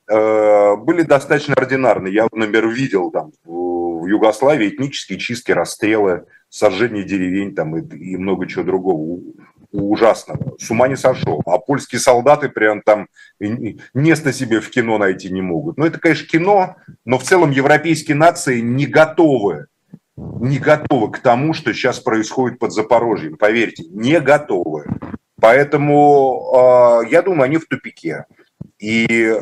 [0.07, 2.07] э, были достаточно ординарны.
[2.07, 8.47] Я, например, видел там в Югославии этнические чистки, расстрелы, сожжение деревень там и, и много
[8.47, 9.19] чего другого
[9.71, 10.55] ужасного.
[10.57, 11.41] С ума не сошел.
[11.45, 13.07] А польские солдаты прям там
[13.93, 15.77] место себе в кино найти не могут.
[15.77, 16.75] Ну, это, конечно, кино,
[17.05, 19.67] но в целом европейские нации не готовы
[20.17, 23.37] не готовы к тому, что сейчас происходит под Запорожьем.
[23.37, 24.85] Поверьте, не готовы.
[25.39, 28.25] Поэтому э, я думаю, они в тупике.
[28.79, 29.41] И э,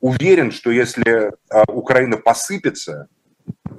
[0.00, 3.08] уверен, что если э, Украина посыпется,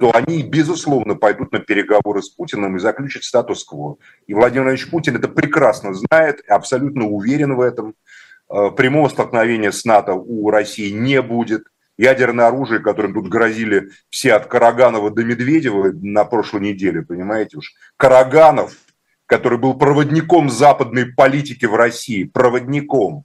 [0.00, 3.98] то они, безусловно, пойдут на переговоры с Путиным и заключат статус-кво.
[4.26, 7.94] И Владимир Владимирович Путин это прекрасно знает, абсолютно уверен в этом.
[8.48, 11.64] Прямого столкновения с НАТО у России не будет
[11.98, 17.74] ядерное оружие, которым тут грозили все от Караганова до Медведева на прошлой неделе, понимаете уж.
[17.98, 18.74] Караганов,
[19.26, 23.24] который был проводником западной политики в России, проводником,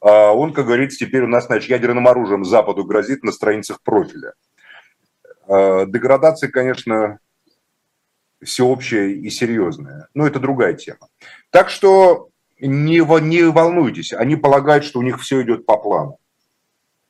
[0.00, 4.34] а он, как говорится, теперь у нас, значит, ядерным оружием Западу грозит на страницах профиля.
[5.48, 7.18] А, деградация, конечно,
[8.42, 11.08] всеобщая и серьезная, но это другая тема.
[11.50, 12.28] Так что
[12.60, 16.18] не, не волнуйтесь, они полагают, что у них все идет по плану.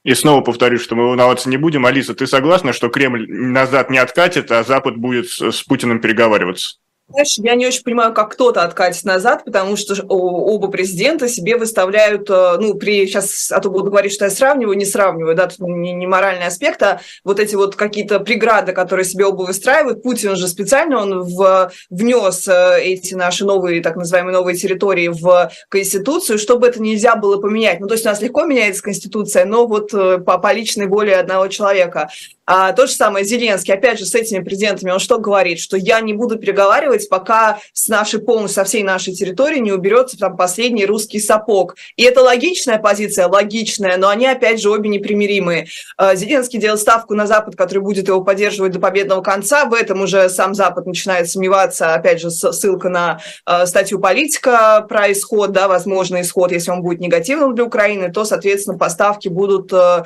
[0.05, 1.87] И снова повторюсь, что мы волноваться не будем.
[1.87, 6.77] Алиса, ты согласна, что Кремль назад не откатит, а Запад будет с Путиным переговариваться?
[7.07, 12.31] Знаешь, я не очень понимаю, как кто-то откатит назад, потому что оба президента себе выставляют,
[12.31, 15.59] э, ну, при, сейчас, а то буду говорить, что я сравниваю, не сравниваю, да, тут
[15.59, 20.03] не, не моральный аспект, а вот эти вот какие-то преграды, которые себе оба выстраивают.
[20.03, 25.53] Путин же специально, он в, внес э, эти наши новые, так называемые новые территории в
[25.69, 27.81] Конституцию, чтобы это нельзя было поменять.
[27.81, 31.15] Ну, то есть у нас легко меняется Конституция, но вот э, по, по личной воле
[31.17, 32.09] одного человека.
[32.47, 35.59] А то же самое Зеленский, опять же, с этими президентами, он что говорит?
[35.59, 40.19] Что я не буду переговаривать, пока с нашей полностью, со всей нашей территории не уберется
[40.19, 41.77] там последний русский сапог.
[41.97, 45.67] И это логичная позиция, логичная, но они, опять же, обе непримиримые.
[45.97, 49.65] А, Зеленский делает ставку на Запад, который будет его поддерживать до победного конца.
[49.65, 51.95] В этом уже сам Запад начинает сомневаться.
[51.95, 57.01] Опять же, ссылка на а, статью политика про исход, да, возможный исход, если он будет
[57.01, 60.05] негативным для Украины, то, соответственно, поставки будут а,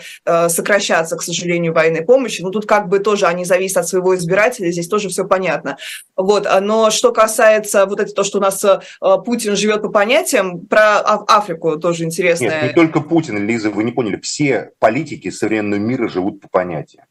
[0.48, 2.42] сокращаться, к сожалению, военной помощи.
[2.42, 5.76] Ну, тут как бы тоже они зависят от своего избирателя, здесь тоже все понятно.
[6.16, 6.48] Вот.
[6.60, 8.78] Но что касается вот это то, что у нас э,
[9.24, 12.44] Путин живет по понятиям, про Африку тоже интересно.
[12.44, 17.04] Нет, не только Путин, Лиза, вы не поняли, все политики современного мира живут по понятиям.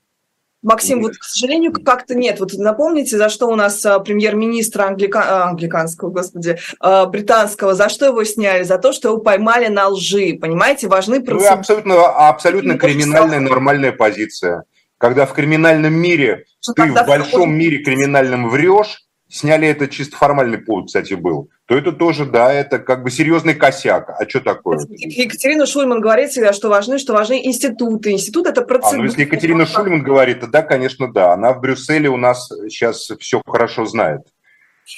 [0.64, 2.40] Максим, вот, к сожалению, как-то нет.
[2.40, 5.20] Вот напомните, за что у нас э, премьер-министр англика...
[5.20, 6.58] Э, англиканского, господи,
[7.08, 8.64] британского, за что его сняли?
[8.64, 10.88] За то, что его поймали на лжи, понимаете?
[10.88, 11.50] Важны процедуры.
[11.50, 14.66] Ну, абсолютно, абсолютно криминальная, нормальная позиция
[14.98, 20.58] когда в криминальном мире ну, ты в большом мире криминальном врешь, сняли это чисто формальный
[20.58, 24.10] повод, кстати, был, то это тоже, да, это как бы серьезный косяк.
[24.10, 24.80] А что такое?
[24.90, 28.12] Екатерина Шульман говорит всегда, что важны, что важны институты.
[28.12, 28.96] Институт– это процедура.
[28.96, 31.34] А, ну, если Екатерина Шульман говорит, то да, конечно, да.
[31.34, 34.22] Она в Брюсселе у нас сейчас все хорошо знает.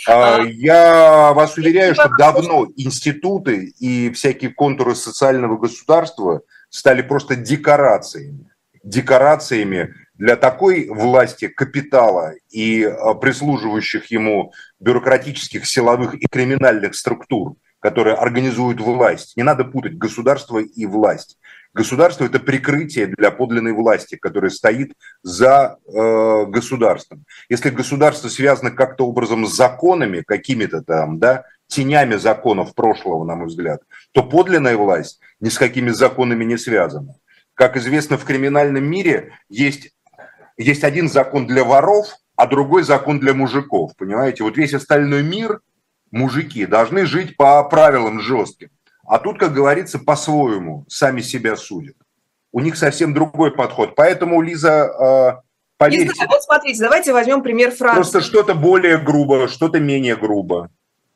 [0.07, 7.35] А, а Я вас уверяю, что давно институты и всякие контуры социального государства стали просто
[7.35, 8.49] декорациями
[8.83, 18.17] декорациями для такой власти капитала и а, прислуживающих ему бюрократических, силовых и криминальных структур, которые
[18.17, 19.37] организуют власть.
[19.37, 21.37] Не надо путать государство и власть.
[21.73, 24.91] Государство– это прикрытие для подлинной власти, которая стоит
[25.23, 27.23] за э, государством.
[27.47, 33.47] Если государство связано как-то образом с законами, какими-то там, да, тенями законов прошлого, на мой
[33.47, 37.15] взгляд, то подлинная власть ни с какими законами не связана.
[37.59, 39.91] Как известно, в криминальном мире есть,
[40.59, 43.95] есть один закон для воров, а другой закон для мужиков.
[43.97, 44.43] Понимаете?
[44.43, 45.61] Вот весь остальной мир,
[46.11, 48.69] мужики, должны жить по правилам жестким.
[49.07, 51.95] А тут, как говорится, по-своему сами себя судят.
[52.51, 53.95] У них совсем другой подход.
[53.95, 56.13] Поэтому, Лиза, э, поверьте...
[56.13, 57.95] Знаю, вот смотрите, давайте возьмем пример Франции.
[57.95, 60.69] Просто что-то более грубо, что-то менее грубо.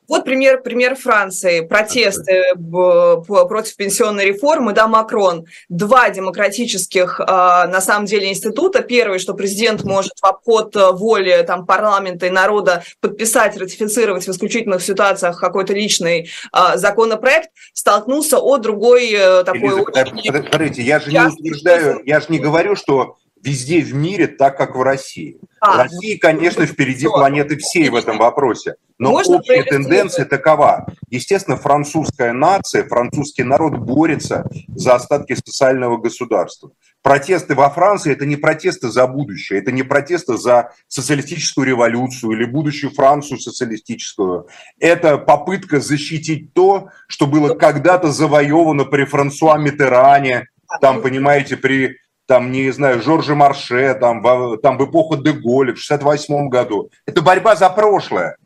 [0.08, 1.60] Вот пример, пример Франции.
[1.60, 4.72] Протесты против пенсионной реформы.
[4.72, 5.46] Да, Макрон.
[5.68, 8.82] Два демократических, а, на самом деле, института.
[8.82, 14.30] Первый, что президент может в обход э, воли там, парламента и народа подписать, ратифицировать в
[14.30, 16.30] исключительных ситуациях какой-то личный
[16.74, 19.60] законопроект, столкнулся о другой э, такой...
[19.60, 20.42] Элиза, очень...
[20.50, 24.74] Подождите, я же не утверждаю, я же не говорю, что везде в мире так, как
[24.74, 25.38] в России.
[25.60, 28.74] А, Россия, конечно, впереди планеты всей в этом вопросе.
[28.98, 30.86] Но Можно общая тенденция такова.
[31.10, 36.70] Естественно, французская нация, французский народ борется за остатки социального государства.
[37.02, 42.44] Протесты во Франции– это не протесты за будущее, это не протесты за социалистическую революцию или
[42.44, 44.48] будущую Францию социалистическую.
[44.78, 50.46] Это попытка защитить то, что было когда-то завоевано при Франсуа Митеране,
[50.80, 55.78] там, понимаете, при там, не знаю, Жоржа Марше, там, в, там в эпоху Деголя в
[55.78, 56.90] 68 году.
[57.06, 58.36] Это борьба за прошлое.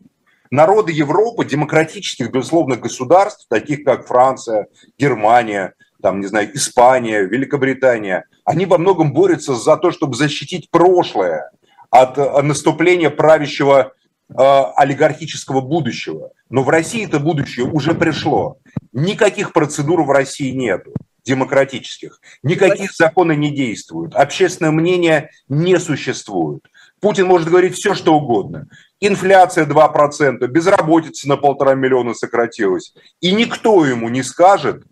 [0.51, 8.67] Народы Европы, демократических, безусловно, государств, таких как Франция, Германия, там, не знаю, Испания, Великобритания, они
[8.67, 11.51] во многом борются за то, чтобы защитить прошлое
[11.91, 13.93] от э, наступления правящего
[14.31, 16.31] э, олигархического будущего.
[16.49, 18.57] Но в России это будущее уже пришло.
[18.93, 20.93] Никаких процедур в России нету
[21.29, 22.21] демократических.
[22.43, 24.15] Никакие законы не действуют.
[24.15, 26.63] Общественное мнение не существует.
[27.01, 28.67] Путин может говорить все, что угодно.
[28.99, 32.95] Инфляция 2%, безработица на полтора миллиона сократилась.
[33.21, 34.83] И никто ему не скажет,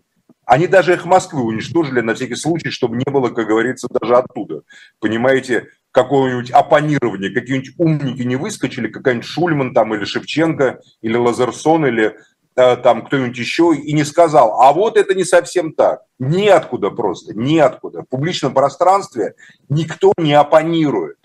[0.45, 4.61] они даже их Москвы уничтожили на всякий случай, чтобы не было, как говорится, даже оттуда.
[4.99, 12.15] Понимаете, какого-нибудь оппонирования, какие-нибудь умники не выскочили, какая-нибудь Шульман там или Шевченко, или Лазерсон, или
[12.57, 16.01] там кто-нибудь еще и не сказал, а вот это не совсем так.
[16.17, 18.01] Неоткуда просто, неоткуда.
[18.01, 19.35] В публичном пространстве
[19.69, 21.17] никто не оппонирует.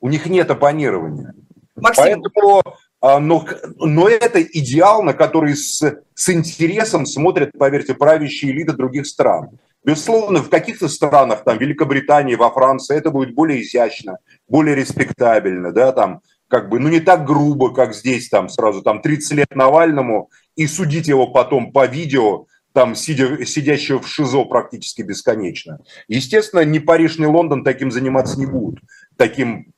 [0.00, 1.34] У них нет оппонирования.
[1.76, 2.04] Максим.
[2.04, 2.62] Поэтому
[3.00, 3.46] а, но,
[3.78, 5.82] но это идеал, на который с,
[6.14, 9.58] с интересом смотрят, поверьте, правящие элиты других стран.
[9.82, 15.92] Безусловно, в каких-то странах, там, Великобритании, во Франции, это будет более изящно, более респектабельно, да,
[15.92, 20.28] там, как бы, ну, не так грубо, как здесь, там, сразу, там, 30 лет Навальному,
[20.60, 22.44] и судить его потом по видео,
[22.74, 25.80] там, сидя, сидящего в ШИЗО практически бесконечно.
[26.06, 28.80] Естественно, ни Париж, ни Лондон таким заниматься не будут,
[29.16, 29.72] таким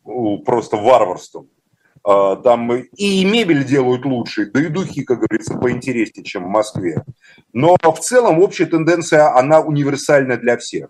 [0.45, 1.47] просто варварством.
[2.03, 7.05] А, там и мебель делают лучше, да и духи, как говорится, поинтереснее, чем в Москве.
[7.53, 10.89] Но в целом общая тенденция, она универсальна для всех.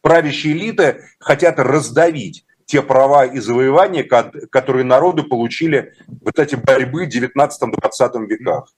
[0.00, 7.08] Правящие элиты хотят раздавить те права и завоевания, которые народы получили в эти борьбы в
[7.08, 8.74] 19-20 веках.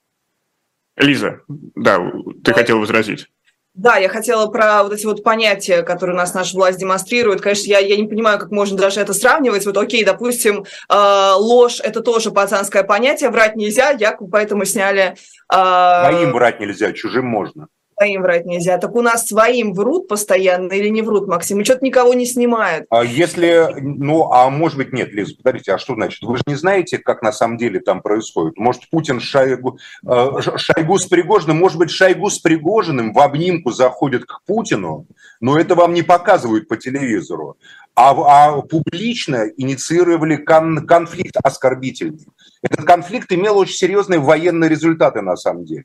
[1.01, 1.99] Лиза, да,
[2.45, 3.27] ты хотела возразить.
[3.75, 7.41] Да, я хотела про вот эти вот понятия, которые у нас наша власть демонстрирует.
[7.41, 9.65] Конечно, я, я не понимаю, как можно даже это сравнивать.
[9.65, 15.15] Вот окей, допустим, э, ложь– это тоже пацанское понятие, врать нельзя, якобы поэтому сняли…
[15.53, 17.69] Э, Моим врать нельзя, чужим можно
[18.01, 18.79] своим врать нельзя.
[18.79, 21.61] Так у нас своим врут постоянно или не врут, Максим?
[21.61, 22.87] И что-то никого не снимают.
[22.89, 26.23] А если, ну, а может быть нет, Лиза, подождите, а что значит?
[26.23, 28.57] Вы же не знаете, как на самом деле там происходит.
[28.57, 34.25] Может, Путин Шойгу, э, Шойгу с Пригожиным, может быть, Шойгу с Пригожиным в обнимку заходит
[34.25, 35.07] к Путину,
[35.43, 37.59] но это вам не показывают по телевизору.
[37.95, 42.29] А, а публично инициировали кон, конфликт оскорбительный.
[42.63, 45.85] Этот конфликт имел очень серьезные военные результаты на самом деле.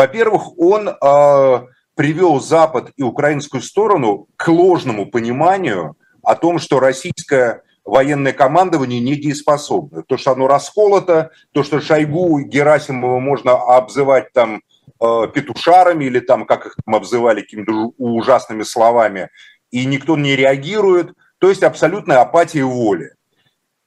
[0.00, 7.64] Во-первых, он э, привел Запад и украинскую сторону к ложному пониманию о том, что российское
[7.84, 10.02] военное командование недееспособно.
[10.04, 14.62] То, что оно расколото, то, что Шойгу и Герасимова можно обзывать там
[15.02, 19.28] э, петушарами или там, как их там обзывали какими-то ужасными словами,
[19.70, 23.12] и никто не реагирует, то есть абсолютная апатия воли.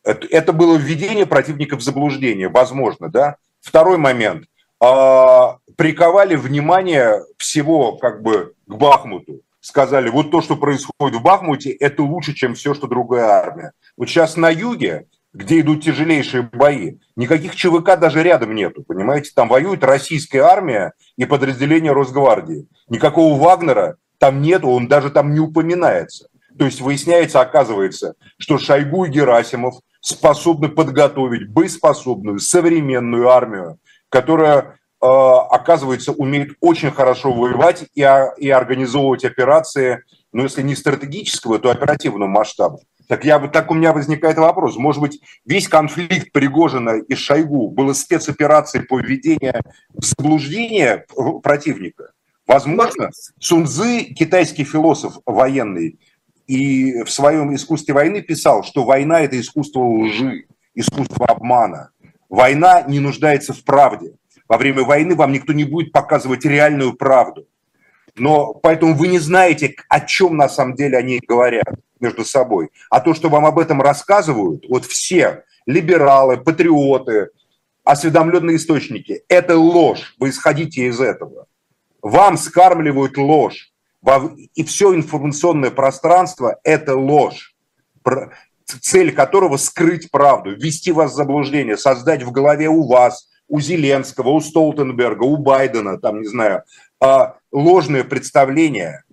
[0.04, 3.38] Это было введение противника в заблуждение, возможно, да.
[3.62, 4.46] Второй момент.
[4.84, 9.40] А, приковали внимание всего как бы к Бахмуту.
[9.62, 13.72] Сказали, вот то, что происходит в Бахмуте, это лучше, чем все, что другая армия.
[13.96, 19.32] Вот сейчас на юге, где идут тяжелейшие бои, никаких ЧВК даже рядом нету, понимаете?
[19.34, 22.68] Там воюет российская армия и подразделение Росгвардии.
[22.90, 26.28] Никакого Вагнера там нету, он даже там не упоминается.
[26.60, 33.80] То есть выясняется, оказывается, что Шойгу и Герасимов способны подготовить боеспособную современную армию,
[34.14, 34.60] которая,
[35.02, 38.08] э, оказывается, умеет очень хорошо воевать и,
[38.38, 42.78] и организовывать операции, ну, если не стратегического, то оперативного масштаба.
[43.08, 44.78] Так, я, так у меня возникает вопрос.
[44.78, 51.06] Может быть, весь конфликт Пригожина и Шойгу был спецоперацией по введению в заблуждение
[51.42, 52.12] противника?
[52.46, 53.10] Возможно,
[53.40, 56.00] Сунзы, китайский философ военный,
[56.46, 60.46] и в своем искусстве войны писал, что война– это искусство лжи,
[60.76, 61.90] искусство обмана.
[62.34, 64.16] Война не нуждается в правде.
[64.50, 67.46] Во время войны вам никто не будет показывать реальную правду.
[68.16, 72.72] Но поэтому вы не знаете, о чем на самом деле они говорят между собой.
[72.90, 77.30] А то, что вам об этом рассказывают, вот все либералы, патриоты,
[77.84, 80.16] осведомленные источники, это ложь.
[80.18, 81.46] Вы исходите из этого.
[82.02, 83.72] Вам скармливают ложь.
[84.56, 87.54] И все информационное пространство– это ложь
[88.66, 94.30] цель которого скрыть правду, ввести вас в заблуждение, создать в голове у вас, у Зеленского,
[94.30, 96.64] у Столтенберга, у Байдена, там, не знаю,
[97.00, 99.04] а, ложное представление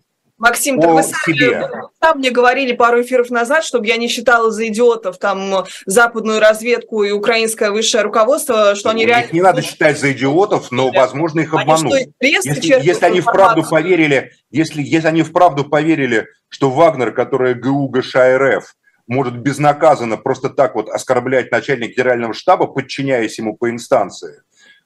[0.40, 1.70] Максим, так вы сами,
[2.02, 7.02] сам мне говорили пару эфиров назад, чтобы я не считала за идиотов там западную разведку
[7.02, 9.28] и украинское высшее руководство, что они реально...
[9.32, 12.08] не надо считать за идиотов, но, возможно, их обмануть.
[12.18, 17.52] Они что, если, если они вправду поверили, если, если они вправду поверили, что Вагнер, который
[17.52, 18.74] ГУ ГШ РФ,
[19.10, 24.42] может безнаказанно просто так вот оскорблять начальника генерального штаба, подчиняясь ему по инстанции,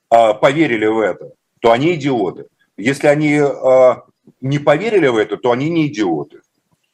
[0.09, 2.47] а, поверили в это, то они идиоты.
[2.79, 4.03] Если они а,
[4.41, 6.41] не поверили в это, то они не идиоты.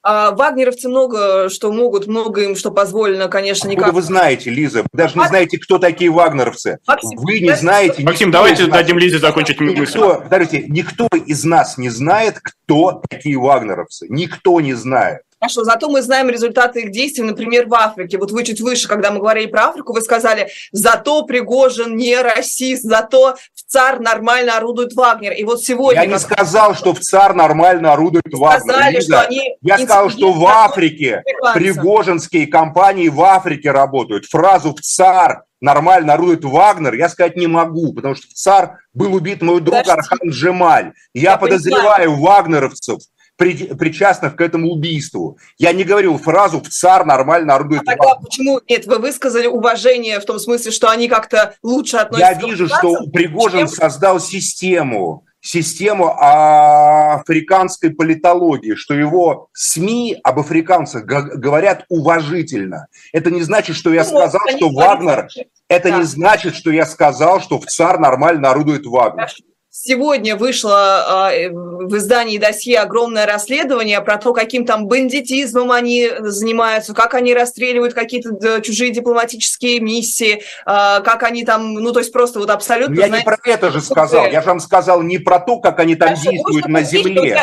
[0.03, 3.85] А вагнеровцы много что могут, много им что позволено, конечно, никак.
[3.85, 4.83] Откуда вы знаете, Лиза?
[4.83, 6.79] Вы даже не знаете, кто такие вагнеровцы.
[6.85, 8.03] Максим, вы не знаете...
[8.03, 10.25] Максим, давайте дадим Лизе закончить никто, мысль.
[10.25, 14.07] Подождите, никто из нас не знает, кто такие вагнеровцы.
[14.09, 15.21] Никто не знает.
[15.41, 18.19] Хорошо, зато мы знаем результаты их действий, например, в Африке.
[18.19, 22.83] Вот вы чуть выше, когда мы говорили про Африку, вы сказали, зато Пригожин не расист,
[22.83, 25.33] зато в ЦАР нормально орудует Вагнер.
[25.33, 26.03] И вот сегодня...
[26.03, 28.75] Я не сказал, что в ЦАР нормально орудует Вагнер.
[28.75, 31.23] Сказали, Лиза, что они я сказал, что в Африке
[31.55, 34.27] пригожинские компании в Африке работают.
[34.27, 39.15] Фразу в ЦАР нормально орудует Вагнер, я сказать не могу, потому что в ЦАР был
[39.15, 39.91] убит мой друг Подожди.
[39.93, 40.93] Архан Джемаль.
[41.15, 42.23] Я, я подозреваю понимаю.
[42.23, 42.99] вагнеровцев
[43.41, 45.39] при, причастных к этому убийству.
[45.57, 47.81] Я не говорил фразу «в цар нормально орудует».
[47.87, 48.85] А тогда почему нет?
[48.85, 53.61] Вы высказали уважение в том смысле, что они как-то лучше относятся Я вижу, что Пригожин
[53.61, 53.69] чем...
[53.69, 62.89] создал систему, систему африканской политологии, что его СМИ об африканцах говорят уважительно.
[63.15, 65.29] Это не значит, что я ну, сказал, что Вагнер...
[65.67, 65.99] Это да.
[65.99, 69.31] не значит, что я сказал, что в ЦАР нормально орудует Вагнер.
[69.73, 76.93] Сегодня вышло э, в издании «Досье» огромное расследование про то, каким там бандитизмом они занимаются,
[76.93, 82.41] как они расстреливают какие-то чужие дипломатические миссии, э, как они там, ну, то есть просто
[82.41, 82.95] вот абсолютно...
[82.95, 85.79] Я знаете, не про это же сказал, я же вам сказал не про то, как
[85.79, 87.41] они там Хорошо, действуют на земле.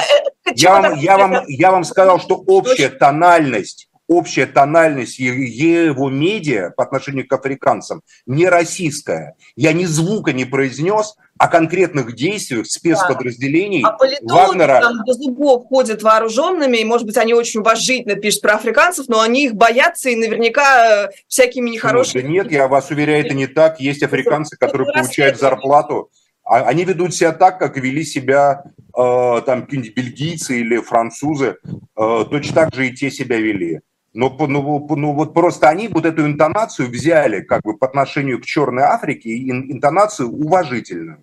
[0.53, 6.83] Я вам, я, вам, я вам сказал, что общая тональность общая тональность его медиа по
[6.83, 9.35] отношению к африканцам не российская.
[9.55, 13.97] Я ни звука не произнес о конкретных действиях спецподразделений да.
[13.99, 14.81] а Вагнера.
[14.81, 19.21] там до зубов ходят вооруженными, и, может быть, они очень уважительно пишут про африканцев, но
[19.21, 22.21] они их боятся и наверняка э, всякими нехорошими...
[22.21, 23.79] да нет, я вас уверяю, это не так.
[23.79, 26.09] Есть африканцы, которые получают зарплату.
[26.43, 28.63] А они ведут себя так, как вели себя
[28.97, 31.57] э, там какие-нибудь бельгийцы или французы.
[31.97, 33.81] Э, точно так же и те себя вели.
[34.13, 38.45] Но ну, ну, вот просто они вот эту интонацию взяли как бы по отношению к
[38.45, 41.21] Черной Африке, интонацию уважительную.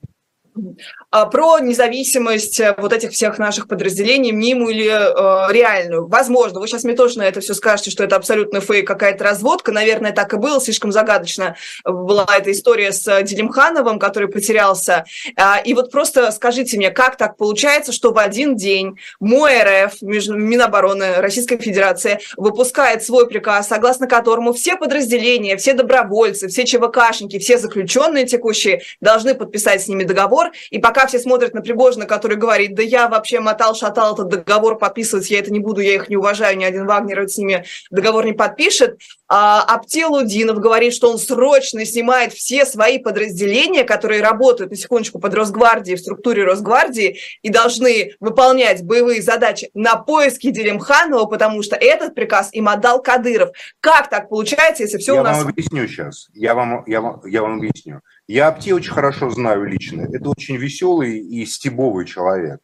[1.15, 6.09] А, про независимость э, вот этих всех наших подразделений, мнимую или э, реальную.
[6.09, 9.71] Возможно, вы сейчас мне тоже на это все скажете, что это абсолютно фейк, какая-то разводка.
[9.71, 10.61] Наверное, так и было.
[10.61, 11.55] Слишком загадочно
[11.85, 15.05] была эта история с Делимхановым, который потерялся.
[15.37, 20.03] А, и вот просто скажите мне, как так получается, что в один день мой РФ,
[20.03, 27.57] Минобороны Российской Федерации, выпускает свой приказ, согласно которому все подразделения, все добровольцы, все ЧВКшники, все
[27.57, 32.75] заключенные текущие должны подписать с ними договор, и пока все смотрят на Пригожина, который говорит,
[32.75, 36.57] да я вообще мотал-шатал этот договор подписывать, я это не буду, я их не уважаю,
[36.57, 38.99] ни один Вагнер с ними договор не подпишет,
[39.29, 45.35] а Аптелудинов говорит, что он срочно снимает все свои подразделения, которые работают, на секундочку, под
[45.35, 52.15] Росгвардией, в структуре Росгвардии, и должны выполнять боевые задачи на поиске Делимханова, потому что этот
[52.15, 53.51] приказ им отдал Кадыров.
[53.81, 55.37] Как так получается, если все я у нас...
[55.37, 56.29] Я вам объясню сейчас.
[56.35, 58.01] Я вам, я вам, я вам объясню.
[58.27, 60.09] Я Апти очень хорошо знаю лично.
[60.13, 62.61] Это очень веселый и стебовый человек.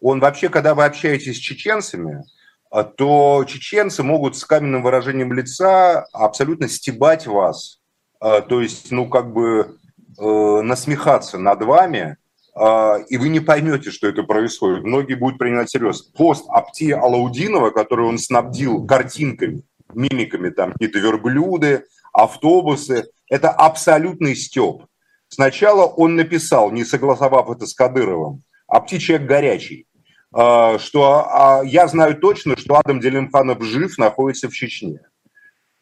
[0.00, 2.24] Он вообще, когда вы общаетесь с чеченцами,
[2.70, 7.80] а, то чеченцы могут с каменным выражением лица абсолютно стебать вас,
[8.20, 9.78] а, то есть, ну, как бы
[10.18, 12.16] э, насмехаться над вами,
[12.54, 14.82] а, и вы не поймете, что это происходит.
[14.82, 16.02] Многие будут принимать всерьез.
[16.02, 19.62] Пост Апти Алаудинова, который он снабдил картинками,
[19.94, 24.82] мимиками, там какие-то верблюды, автобусы, это абсолютный степ.
[25.28, 29.86] Сначала он написал, не согласовав это с Кадыровым, а птичек горячий,
[30.32, 35.00] а, что а, я знаю точно, что Адам Делимханов жив, находится в Чечне.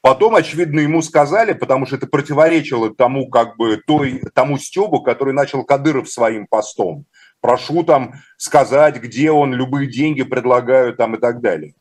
[0.00, 5.32] Потом, очевидно, ему сказали, потому что это противоречило тому, как бы, той, тому стебу, который
[5.32, 7.06] начал Кадыров своим постом.
[7.40, 11.74] Прошу там сказать, где он, любые деньги предлагаю там и так далее.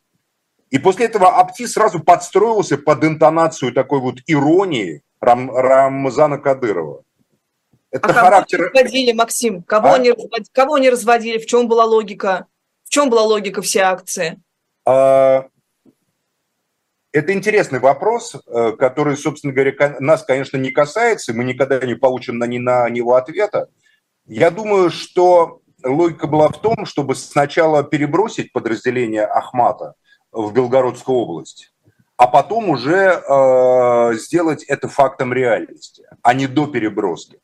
[0.70, 7.04] И после этого Апти сразу подстроился под интонацию такой вот иронии Рам, Рамзана Кадырова.
[7.94, 8.58] Это а характер...
[8.58, 9.62] кого разводили, Максим?
[9.62, 9.96] Кого, а?
[9.96, 11.38] они разводили, кого они разводили?
[11.38, 12.48] В чем была логика?
[12.84, 14.42] В чем была логика всей акции?
[14.86, 15.46] А...
[17.12, 22.40] Это интересный вопрос, э, который, собственно говоря, нас, конечно, не касается, мы никогда не получим
[22.40, 23.70] на, на него ответа.
[24.26, 29.94] Я думаю, что логика была в том, чтобы сначала перебросить подразделение Ахмата
[30.32, 31.72] в Белгородскую область,
[32.18, 37.43] а потом уже э, сделать это фактом реальности, а не до переброски.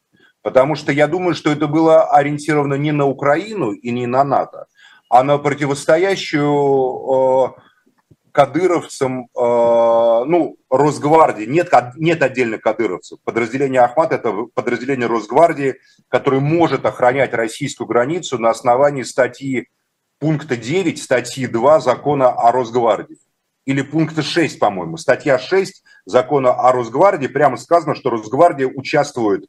[0.49, 4.65] Потому что я думаю, что это было ориентировано не на Украину и не на НАТО,
[5.07, 7.61] а на противостоящую э,
[8.31, 11.45] кадыровцам, э, ну, Росгвардии.
[11.45, 13.19] Нет, нет отдельных кадыровцев.
[13.23, 15.75] Подразделение Ахмат– это подразделение Росгвардии,
[16.07, 19.67] которое может охранять российскую границу на основании статьи
[20.17, 23.19] пункта 9, статьи 2 закона о Росгвардии.
[23.65, 24.97] Или пункта 6, по-моему.
[24.97, 29.45] Статья 6 закона о Росгвардии прямо сказано, что Росгвардия участвует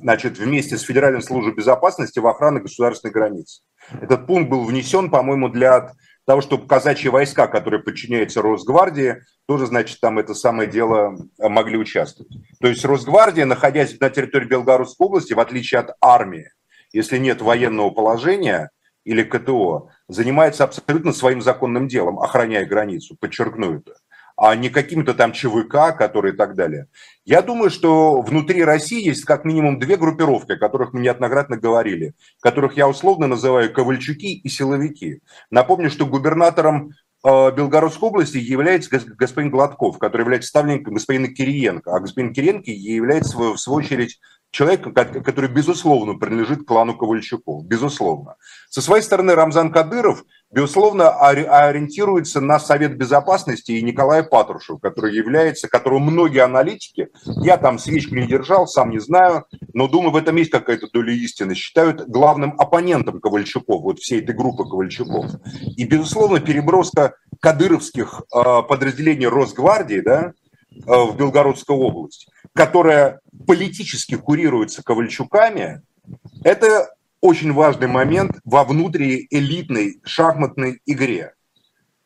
[0.00, 3.62] значит, вместе с Федеральной службой безопасности в охране государственной границы.
[4.00, 5.92] Этот пункт был внесен, по-моему, для
[6.26, 11.76] того, чтобы казачьи войска, которые подчиняются Росгвардии, тоже, значит, там это самое дело э, могли
[11.76, 12.30] участвовать.
[12.60, 16.50] То есть Росгвардия, находясь на территории Белгородской области, в отличие от армии,
[16.92, 18.70] если нет военного положения
[19.04, 23.94] или КТО, занимается абсолютно своим законным делом, охраняя границу, подчеркну это.
[24.40, 26.86] А не каким-то там ЧВК, которые и так далее.
[27.26, 32.14] Я думаю, что внутри России есть как минимум две группировки, о которых мы неоднократно говорили,
[32.40, 35.20] которых я условно называю ковальчуки и силовики.
[35.50, 42.00] Напомню, что губернатором э, Белгородской области является господин Гладков, который является ставленником господина Кириенко, а
[42.00, 44.20] господин Кириенко является, в свою очередь,
[44.50, 48.36] человек, который, безусловно, принадлежит клану Ковальчуков, безусловно.
[48.68, 55.68] Со своей стороны, Рамзан Кадыров, безусловно, ориентируется на Совет Безопасности и Николая Патрушев, который является,
[55.68, 60.36] которого многие аналитики, я там свечку не держал, сам не знаю, но думаю, в этом
[60.36, 65.26] есть какая-то доля истины, считают главным оппонентом Ковальчуков, вот всей этой группы Ковальчуков.
[65.76, 70.32] И, безусловно, переброска кадыровских э, подразделений Росгвардии, да,
[70.72, 75.82] э, в Белгородскую область, которая политически курируется Ковальчуками,
[76.44, 81.34] это очень важный момент во внутриэлитной шахматной игре.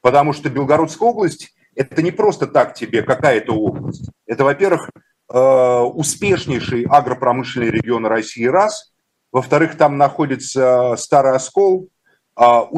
[0.00, 4.10] Потому что Белгородская область– это не просто так тебе какая-то область.
[4.26, 4.90] Это, во-первых,
[5.32, 8.92] э, успешнейший агропромышленный регион России– раз.
[9.32, 11.88] Во-вторых, там находится Старый Оскол,
[12.36, 12.68] а,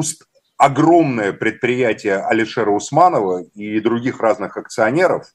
[0.57, 5.27] огромное предприятие Алишера Усманова и других разных акционеров.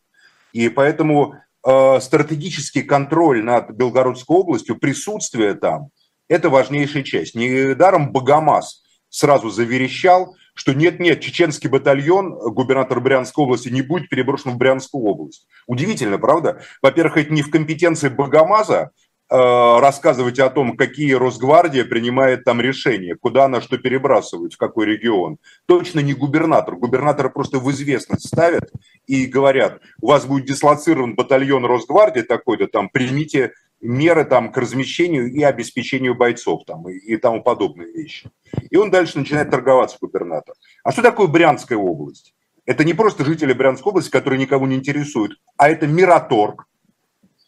[0.53, 5.91] И поэтому стратегический контроль над Белгородской областью, присутствие там,
[6.29, 7.35] это важнейшая часть.
[7.35, 14.57] Недаром Богомаз сразу заверещал, что нет-нет, чеченский батальон, губернатор Брянской области, не будет переброшен в
[14.57, 15.47] Брянскую область.
[15.67, 16.63] Удивительно, правда?
[16.83, 23.17] Во-первых, это не в компетенции Богомаза Э, рассказывать о том, какие Росгвардия принимает там решения,
[23.17, 25.39] куда она что перебрасывает, в какой регион.
[25.67, 26.77] Точно не губернатор.
[26.77, 28.71] Губернатора просто в известность ставят
[29.07, 35.33] и говорят, у вас будет дислоцирован батальон Росгвардии такой-то, там, примите меры там, к размещению
[35.33, 38.31] и обеспечению бойцов там, и, и тому подобные вещи.
[38.71, 40.55] И он дальше начинает торговаться, губернатор.
[40.85, 42.35] А что такое Брянская область?
[42.67, 46.67] Это не просто жители Брянской области, которые никого не интересуют, а это Мираторг,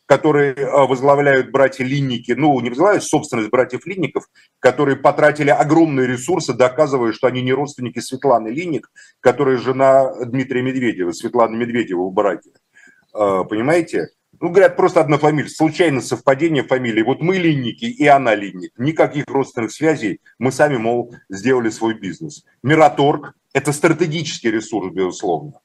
[0.06, 4.24] которые э, возглавляют братья Линники, ну, не возглавляют собственность братьев Линников,
[4.58, 8.90] которые потратили огромные ресурсы, доказывая, что они не родственники Светланы Линник,
[9.20, 12.50] которая жена Дмитрия Медведева, Светланы Медведева в браке.
[13.14, 14.08] Э, понимаете?
[14.40, 17.02] Ну, говорят, просто одна фамилия, случайно совпадение фамилии.
[17.02, 18.72] Вот мы Линники и она Линник.
[18.76, 20.20] Никаких родственных связей.
[20.38, 22.44] Мы сами, мол, сделали свой бизнес.
[22.62, 25.60] Мираторг– это стратегический ресурс, безусловно.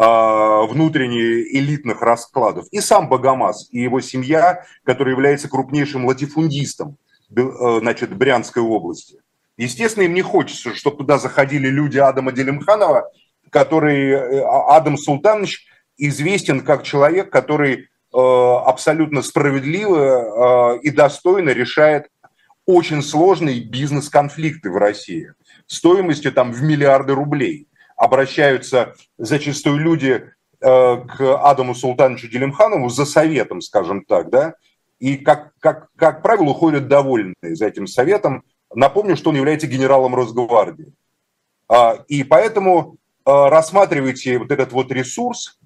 [0.00, 2.66] А, внутренних элитных раскладов.
[2.70, 6.98] И сам Богомаз, и его семья, которая является крупнейшим латифундистом
[7.36, 7.42] э,
[7.80, 9.18] значит, Брянской области.
[9.56, 13.10] Естественно, им не хочется, чтобы туда заходили люди Адама Делимханова,
[13.50, 22.06] который э, а, Адам Султанович известен как человек, который э, абсолютно справедливо и достойно решает
[22.66, 25.32] очень сложные бизнес-конфликты в России
[25.66, 27.66] стоимостью там в миллиарды рублей
[27.98, 30.30] обращаются зачастую люди
[30.60, 34.54] э, к Адаму Султановичу Делимханову за советом, скажем так, да,
[34.98, 38.44] и, как, как, как правило, уходят довольны за этим советом.
[38.74, 40.92] Напомню, что он является генералом Росгвардии.
[41.68, 42.96] А, и поэтому
[43.26, 45.58] э, рассматривайте вот этот вот ресурс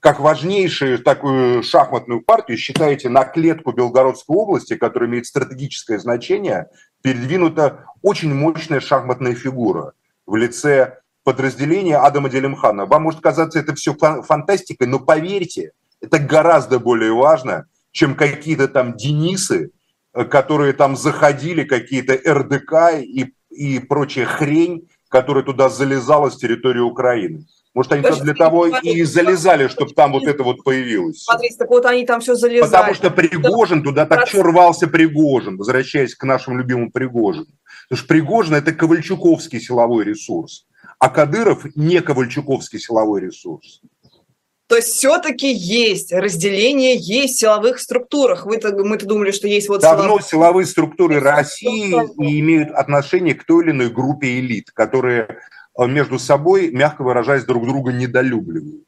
[0.00, 6.66] как важнейшую такую шахматную партию, считаете на клетку Белгородской области, которая имеет стратегическое значение,
[7.00, 9.94] передвинута очень мощная шахматная фигура
[10.26, 12.86] в лице подразделение Адама Делимхана.
[12.86, 18.94] Вам может казаться это все фантастикой, но поверьте, это гораздо более важно, чем какие-то там
[18.94, 19.70] Денисы,
[20.12, 26.80] э, которые там заходили, какие-то РДК и, и прочая хрень, которая туда залезала с территории
[26.80, 27.46] Украины.
[27.72, 31.24] Может, они Подожди, для того и залезали, чтобы там вот это вот появилось.
[31.24, 32.70] Смотрите, так вот они там все залезали.
[32.70, 37.46] Потому что Пригожин, туда так что рвался Пригожин, возвращаясь к нашему любимому Пригожину.
[37.88, 40.66] Потому что Пригожин– это ковальчуковский силовой ресурс
[40.98, 43.80] а Кадыров не ковальчуковский силовой ресурс.
[44.66, 48.46] То есть все-таки есть разделение, есть в силовых структурах.
[48.46, 49.82] Вы-то, мы-то думали, что есть вот...
[49.82, 55.38] Давно силовые, силовые структуры России и имеют отношение к той или иной группе элит, которые
[55.78, 58.86] э, между собой, мягко выражаясь, друг друга недолюбливают.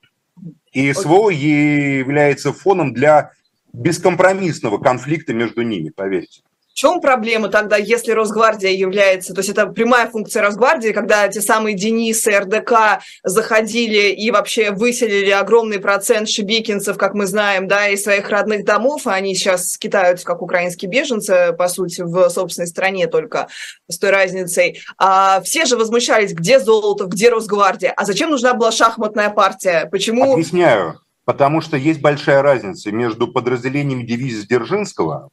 [0.73, 3.33] И СВО является фоном для
[3.73, 6.43] бескомпромиссного конфликта между ними, поверьте
[6.77, 11.75] чем проблема тогда, если Росгвардия является, то есть это прямая функция Росгвардии, когда те самые
[11.75, 18.29] Денисы, РДК заходили и вообще выселили огромный процент шибикинцев, как мы знаем, да, из своих
[18.29, 23.49] родных домов, и они сейчас скитаются как украинские беженцы, по сути, в собственной стране только
[23.89, 24.83] с той разницей.
[24.99, 30.35] А все же возмущались, где золото, где Росгвардия, а зачем нужна была шахматная партия, почему...
[30.35, 31.01] Объясняю.
[31.25, 35.31] Потому что есть большая разница между подразделениями дивизии Дзержинского,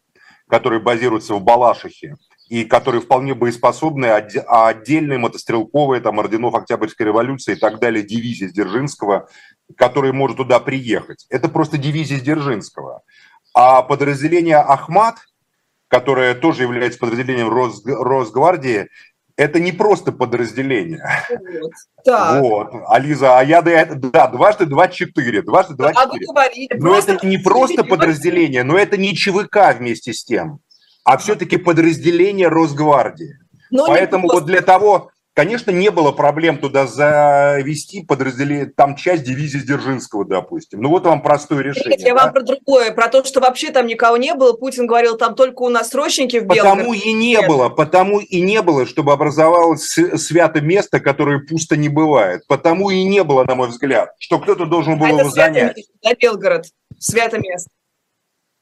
[0.50, 2.16] которые базируются в Балашихе,
[2.50, 8.46] и которые вполне боеспособны, а отдельные мотострелковые, там, орденов Октябрьской революции и так далее, дивизии
[8.48, 9.28] Дзержинского,
[9.78, 11.26] который может туда приехать.
[11.30, 13.02] Это просто дивизия Дзержинского.
[13.56, 15.16] А подразделение «Ахмат»,
[15.88, 18.90] которое тоже является подразделением Рос, Росгвардии,
[19.36, 21.04] это не просто подразделение.
[21.30, 21.72] Вот.
[22.04, 22.42] Так.
[22.42, 22.72] Вот.
[22.88, 26.68] А Лиза, а я, да, дважды два четыре, дважды два а четыре.
[26.80, 30.60] Но это не просто подразделение, но это не ЧВК вместе с тем,
[31.04, 33.40] а все-таки подразделение Росгвардии.
[33.72, 39.58] Но Поэтому вот для того, Конечно, не было проблем туда завести подразделение, там часть дивизии
[39.58, 40.80] Дзержинского, допустим.
[40.80, 41.98] Ну вот вам простое решение.
[41.98, 42.26] Нет, я да?
[42.26, 44.54] вам про другое, про то, что вообще там никого не было.
[44.54, 46.70] Путин говорил, там только у нас срочники в Белгороде.
[46.70, 47.48] Потому и не Нет.
[47.48, 52.46] было, потому и не было, чтобы образовалось свято место, которое пусто не бывает.
[52.48, 55.78] Потому и не было, на мой взгляд, что кто-то должен был а его занять.
[55.78, 56.66] Место, да, Белгород,
[57.00, 57.72] свято место.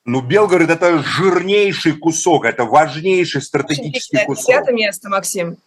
[0.06, 4.46] Ну, Белгород– это жирнейший кусок, это важнейший стратегический это кусок.
[4.46, 5.58] Свято место, Максим.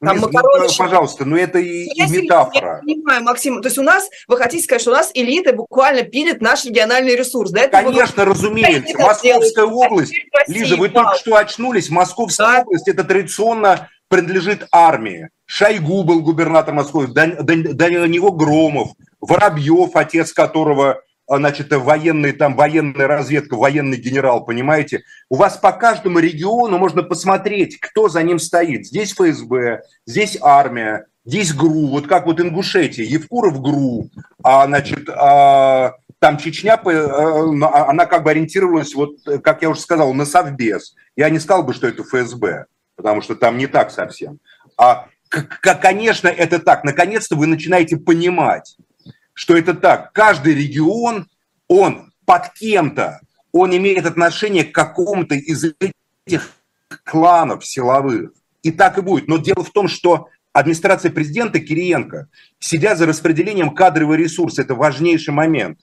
[0.00, 0.68] Там Лиз, макароны...
[0.68, 2.80] ну, пожалуйста, но это и, и метафора.
[2.86, 3.60] Я понимаю, Максим.
[3.60, 7.16] То есть у нас, вы хотите сказать, что у нас элиты буквально пилят наш региональный
[7.16, 7.66] ресурс, да?
[7.66, 8.30] Конечно, вы...
[8.30, 8.96] разумеется.
[8.96, 10.14] Московская область,
[10.46, 11.90] Лиза, вы только что очнулись.
[11.90, 12.62] Московская да.
[12.62, 15.30] область, это традиционно принадлежит армии.
[15.46, 18.90] Шойгу был губернатор Москвы, до, до, до него Громов,
[19.20, 25.02] Воробьев, отец которого значит, военный, там, военная разведка, военный генерал, понимаете?
[25.28, 28.86] У вас по каждому региону можно посмотреть, кто за ним стоит.
[28.86, 34.10] Здесь ФСБ, здесь армия, здесь ГРУ, вот как вот Ингушетия, Евкуров ГРУ,
[34.42, 39.80] а, значит, а, там Чечня, э, а, она как бы ориентировалась, вот, как я уже
[39.80, 40.94] сказал, на Совбез.
[41.14, 42.66] Я не сказал бы, что это ФСБ,
[42.96, 44.38] потому что там не так совсем.
[44.78, 46.84] А, конечно, это так.
[46.84, 48.76] Наконец-то вы начинаете понимать,
[49.38, 50.12] что это так.
[50.12, 51.28] Каждый регион,
[51.68, 53.20] он под кем-то,
[53.52, 55.64] он имеет отношение к какому-то из
[56.26, 56.50] этих
[57.04, 58.32] кланов силовых.
[58.64, 59.28] И так и будет.
[59.28, 62.26] Но дело в том, что администрация президента Кириенко,
[62.58, 65.78] сидя за распределением кадрового ресурса, это важнейший момент.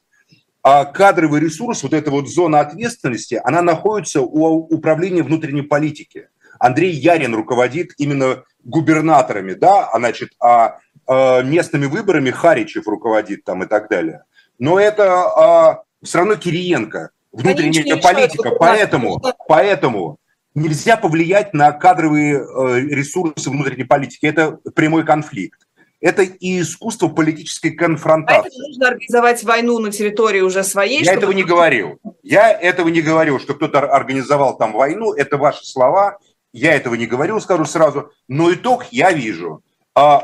[0.62, 6.28] А кадровый ресурс, вот эта вот зона ответственности, она находится у управления внутренней политики.
[6.60, 13.68] Андрей Ярин руководит именно губернаторами, да, а значит, а местными выборами Харичев руководит там и
[13.68, 14.24] так далее.
[14.58, 18.52] Но это а, все равно Кириенко, внутренняя политика.
[18.52, 20.18] Поэтому, поэтому
[20.54, 24.26] нельзя повлиять на кадровые э, ресурсы внутренней политики.
[24.26, 25.60] Это прямой конфликт.
[26.02, 28.50] Это и искусство политической конфронтации.
[28.50, 31.00] Поэтому нужно организовать войну на территории уже своей.
[31.00, 31.18] Я чтобы...
[31.18, 32.00] этого не говорил.
[32.22, 35.14] Я этого не говорил, что кто-то организовал там войну.
[35.14, 36.20] Это ваши слова.
[36.54, 38.12] Я этого не говорил, скажу сразу.
[38.28, 39.64] Но итог я вижу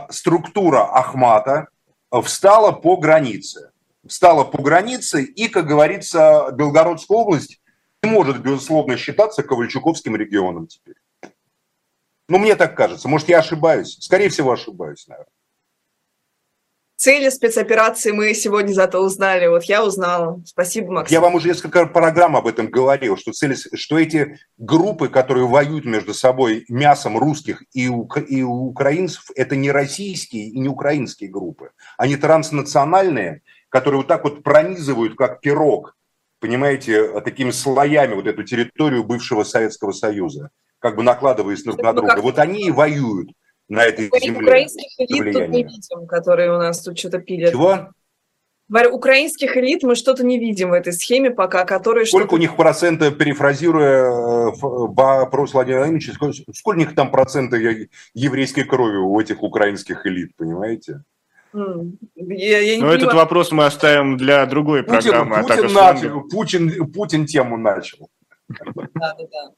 [0.09, 1.67] структура Ахмата
[2.23, 3.71] встала по границе.
[4.05, 7.61] Встала по границе, и, как говорится, Белгородская область
[8.03, 10.95] не может, безусловно, считаться Ковальчуковским регионом теперь.
[12.27, 13.07] Ну, мне так кажется.
[13.07, 13.97] Может, я ошибаюсь.
[13.99, 15.31] Скорее всего, ошибаюсь, наверное.
[17.01, 19.47] Цели спецоперации мы сегодня зато узнали.
[19.47, 20.39] Вот я узнала.
[20.45, 21.11] Спасибо, Максим.
[21.11, 25.85] Я вам уже несколько программ об этом говорил, что, цели, что эти группы, которые воюют
[25.85, 27.85] между собой мясом русских и,
[28.27, 31.71] и украинцев, это не российские и не украинские группы.
[31.97, 35.97] Они транснациональные, которые вот так вот пронизывают, как пирог,
[36.39, 42.21] понимаете, такими слоями вот эту территорию бывшего Советского Союза, как бы накладываясь друг на друга.
[42.21, 43.31] Вот они и воюют
[43.71, 44.41] на этой Мы земле.
[44.41, 47.51] Украинских элит тут не видим, которые у нас тут что-то пилят.
[47.51, 47.89] Чего?
[48.67, 52.05] Говорю, украинских элит мы что-то не видим в этой схеме пока, которые...
[52.05, 57.57] Сколько у них процента, перефразируя э, вопрос Владимира Владимировича, сколько у них там процента
[58.13, 61.03] еврейской крови у этих украинских элит, понимаете?
[61.53, 65.43] Я, я Но этот вопрос мы оставим для другой Путин, программы.
[65.43, 68.09] Путин, начал, Путин, Путин тему начал.
[68.47, 69.51] Да, да, да.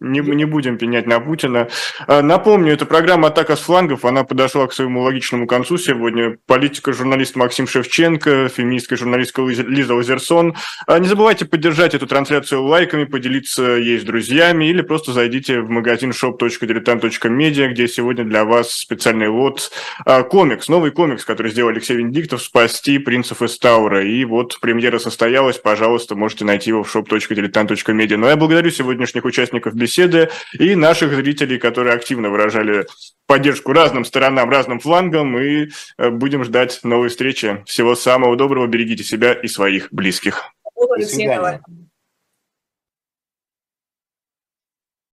[0.00, 1.68] Не, не будем пенять на Путина.
[2.06, 4.06] А, напомню, это программа «Атака с флангов».
[4.06, 6.38] Она подошла к своему логичному концу сегодня.
[6.46, 10.54] Политика журналист Максим Шевченко, феминистская журналистка Лиза Лазерсон.
[10.86, 15.68] А, не забывайте поддержать эту трансляцию лайками, поделиться ей с друзьями или просто зайдите в
[15.68, 19.70] магазин shop.diletant.media, где сегодня для вас специальный лот
[20.06, 24.02] а, комикс, новый комикс, который сделал Алексей Венедиктов «Спасти принцев из Таура».
[24.02, 28.16] И вот премьера состоялась, пожалуйста, можете найти его в shop.diletant.media.
[28.16, 32.86] Но я благодарю сегодняшних участников беседы беседы и наших зрителей, которые активно выражали
[33.26, 35.68] поддержку разным сторонам, разным флангам, и
[35.98, 37.62] э, будем ждать новой встречи.
[37.66, 40.52] Всего самого доброго, берегите себя и своих близких.
[40.74, 41.60] До свидания.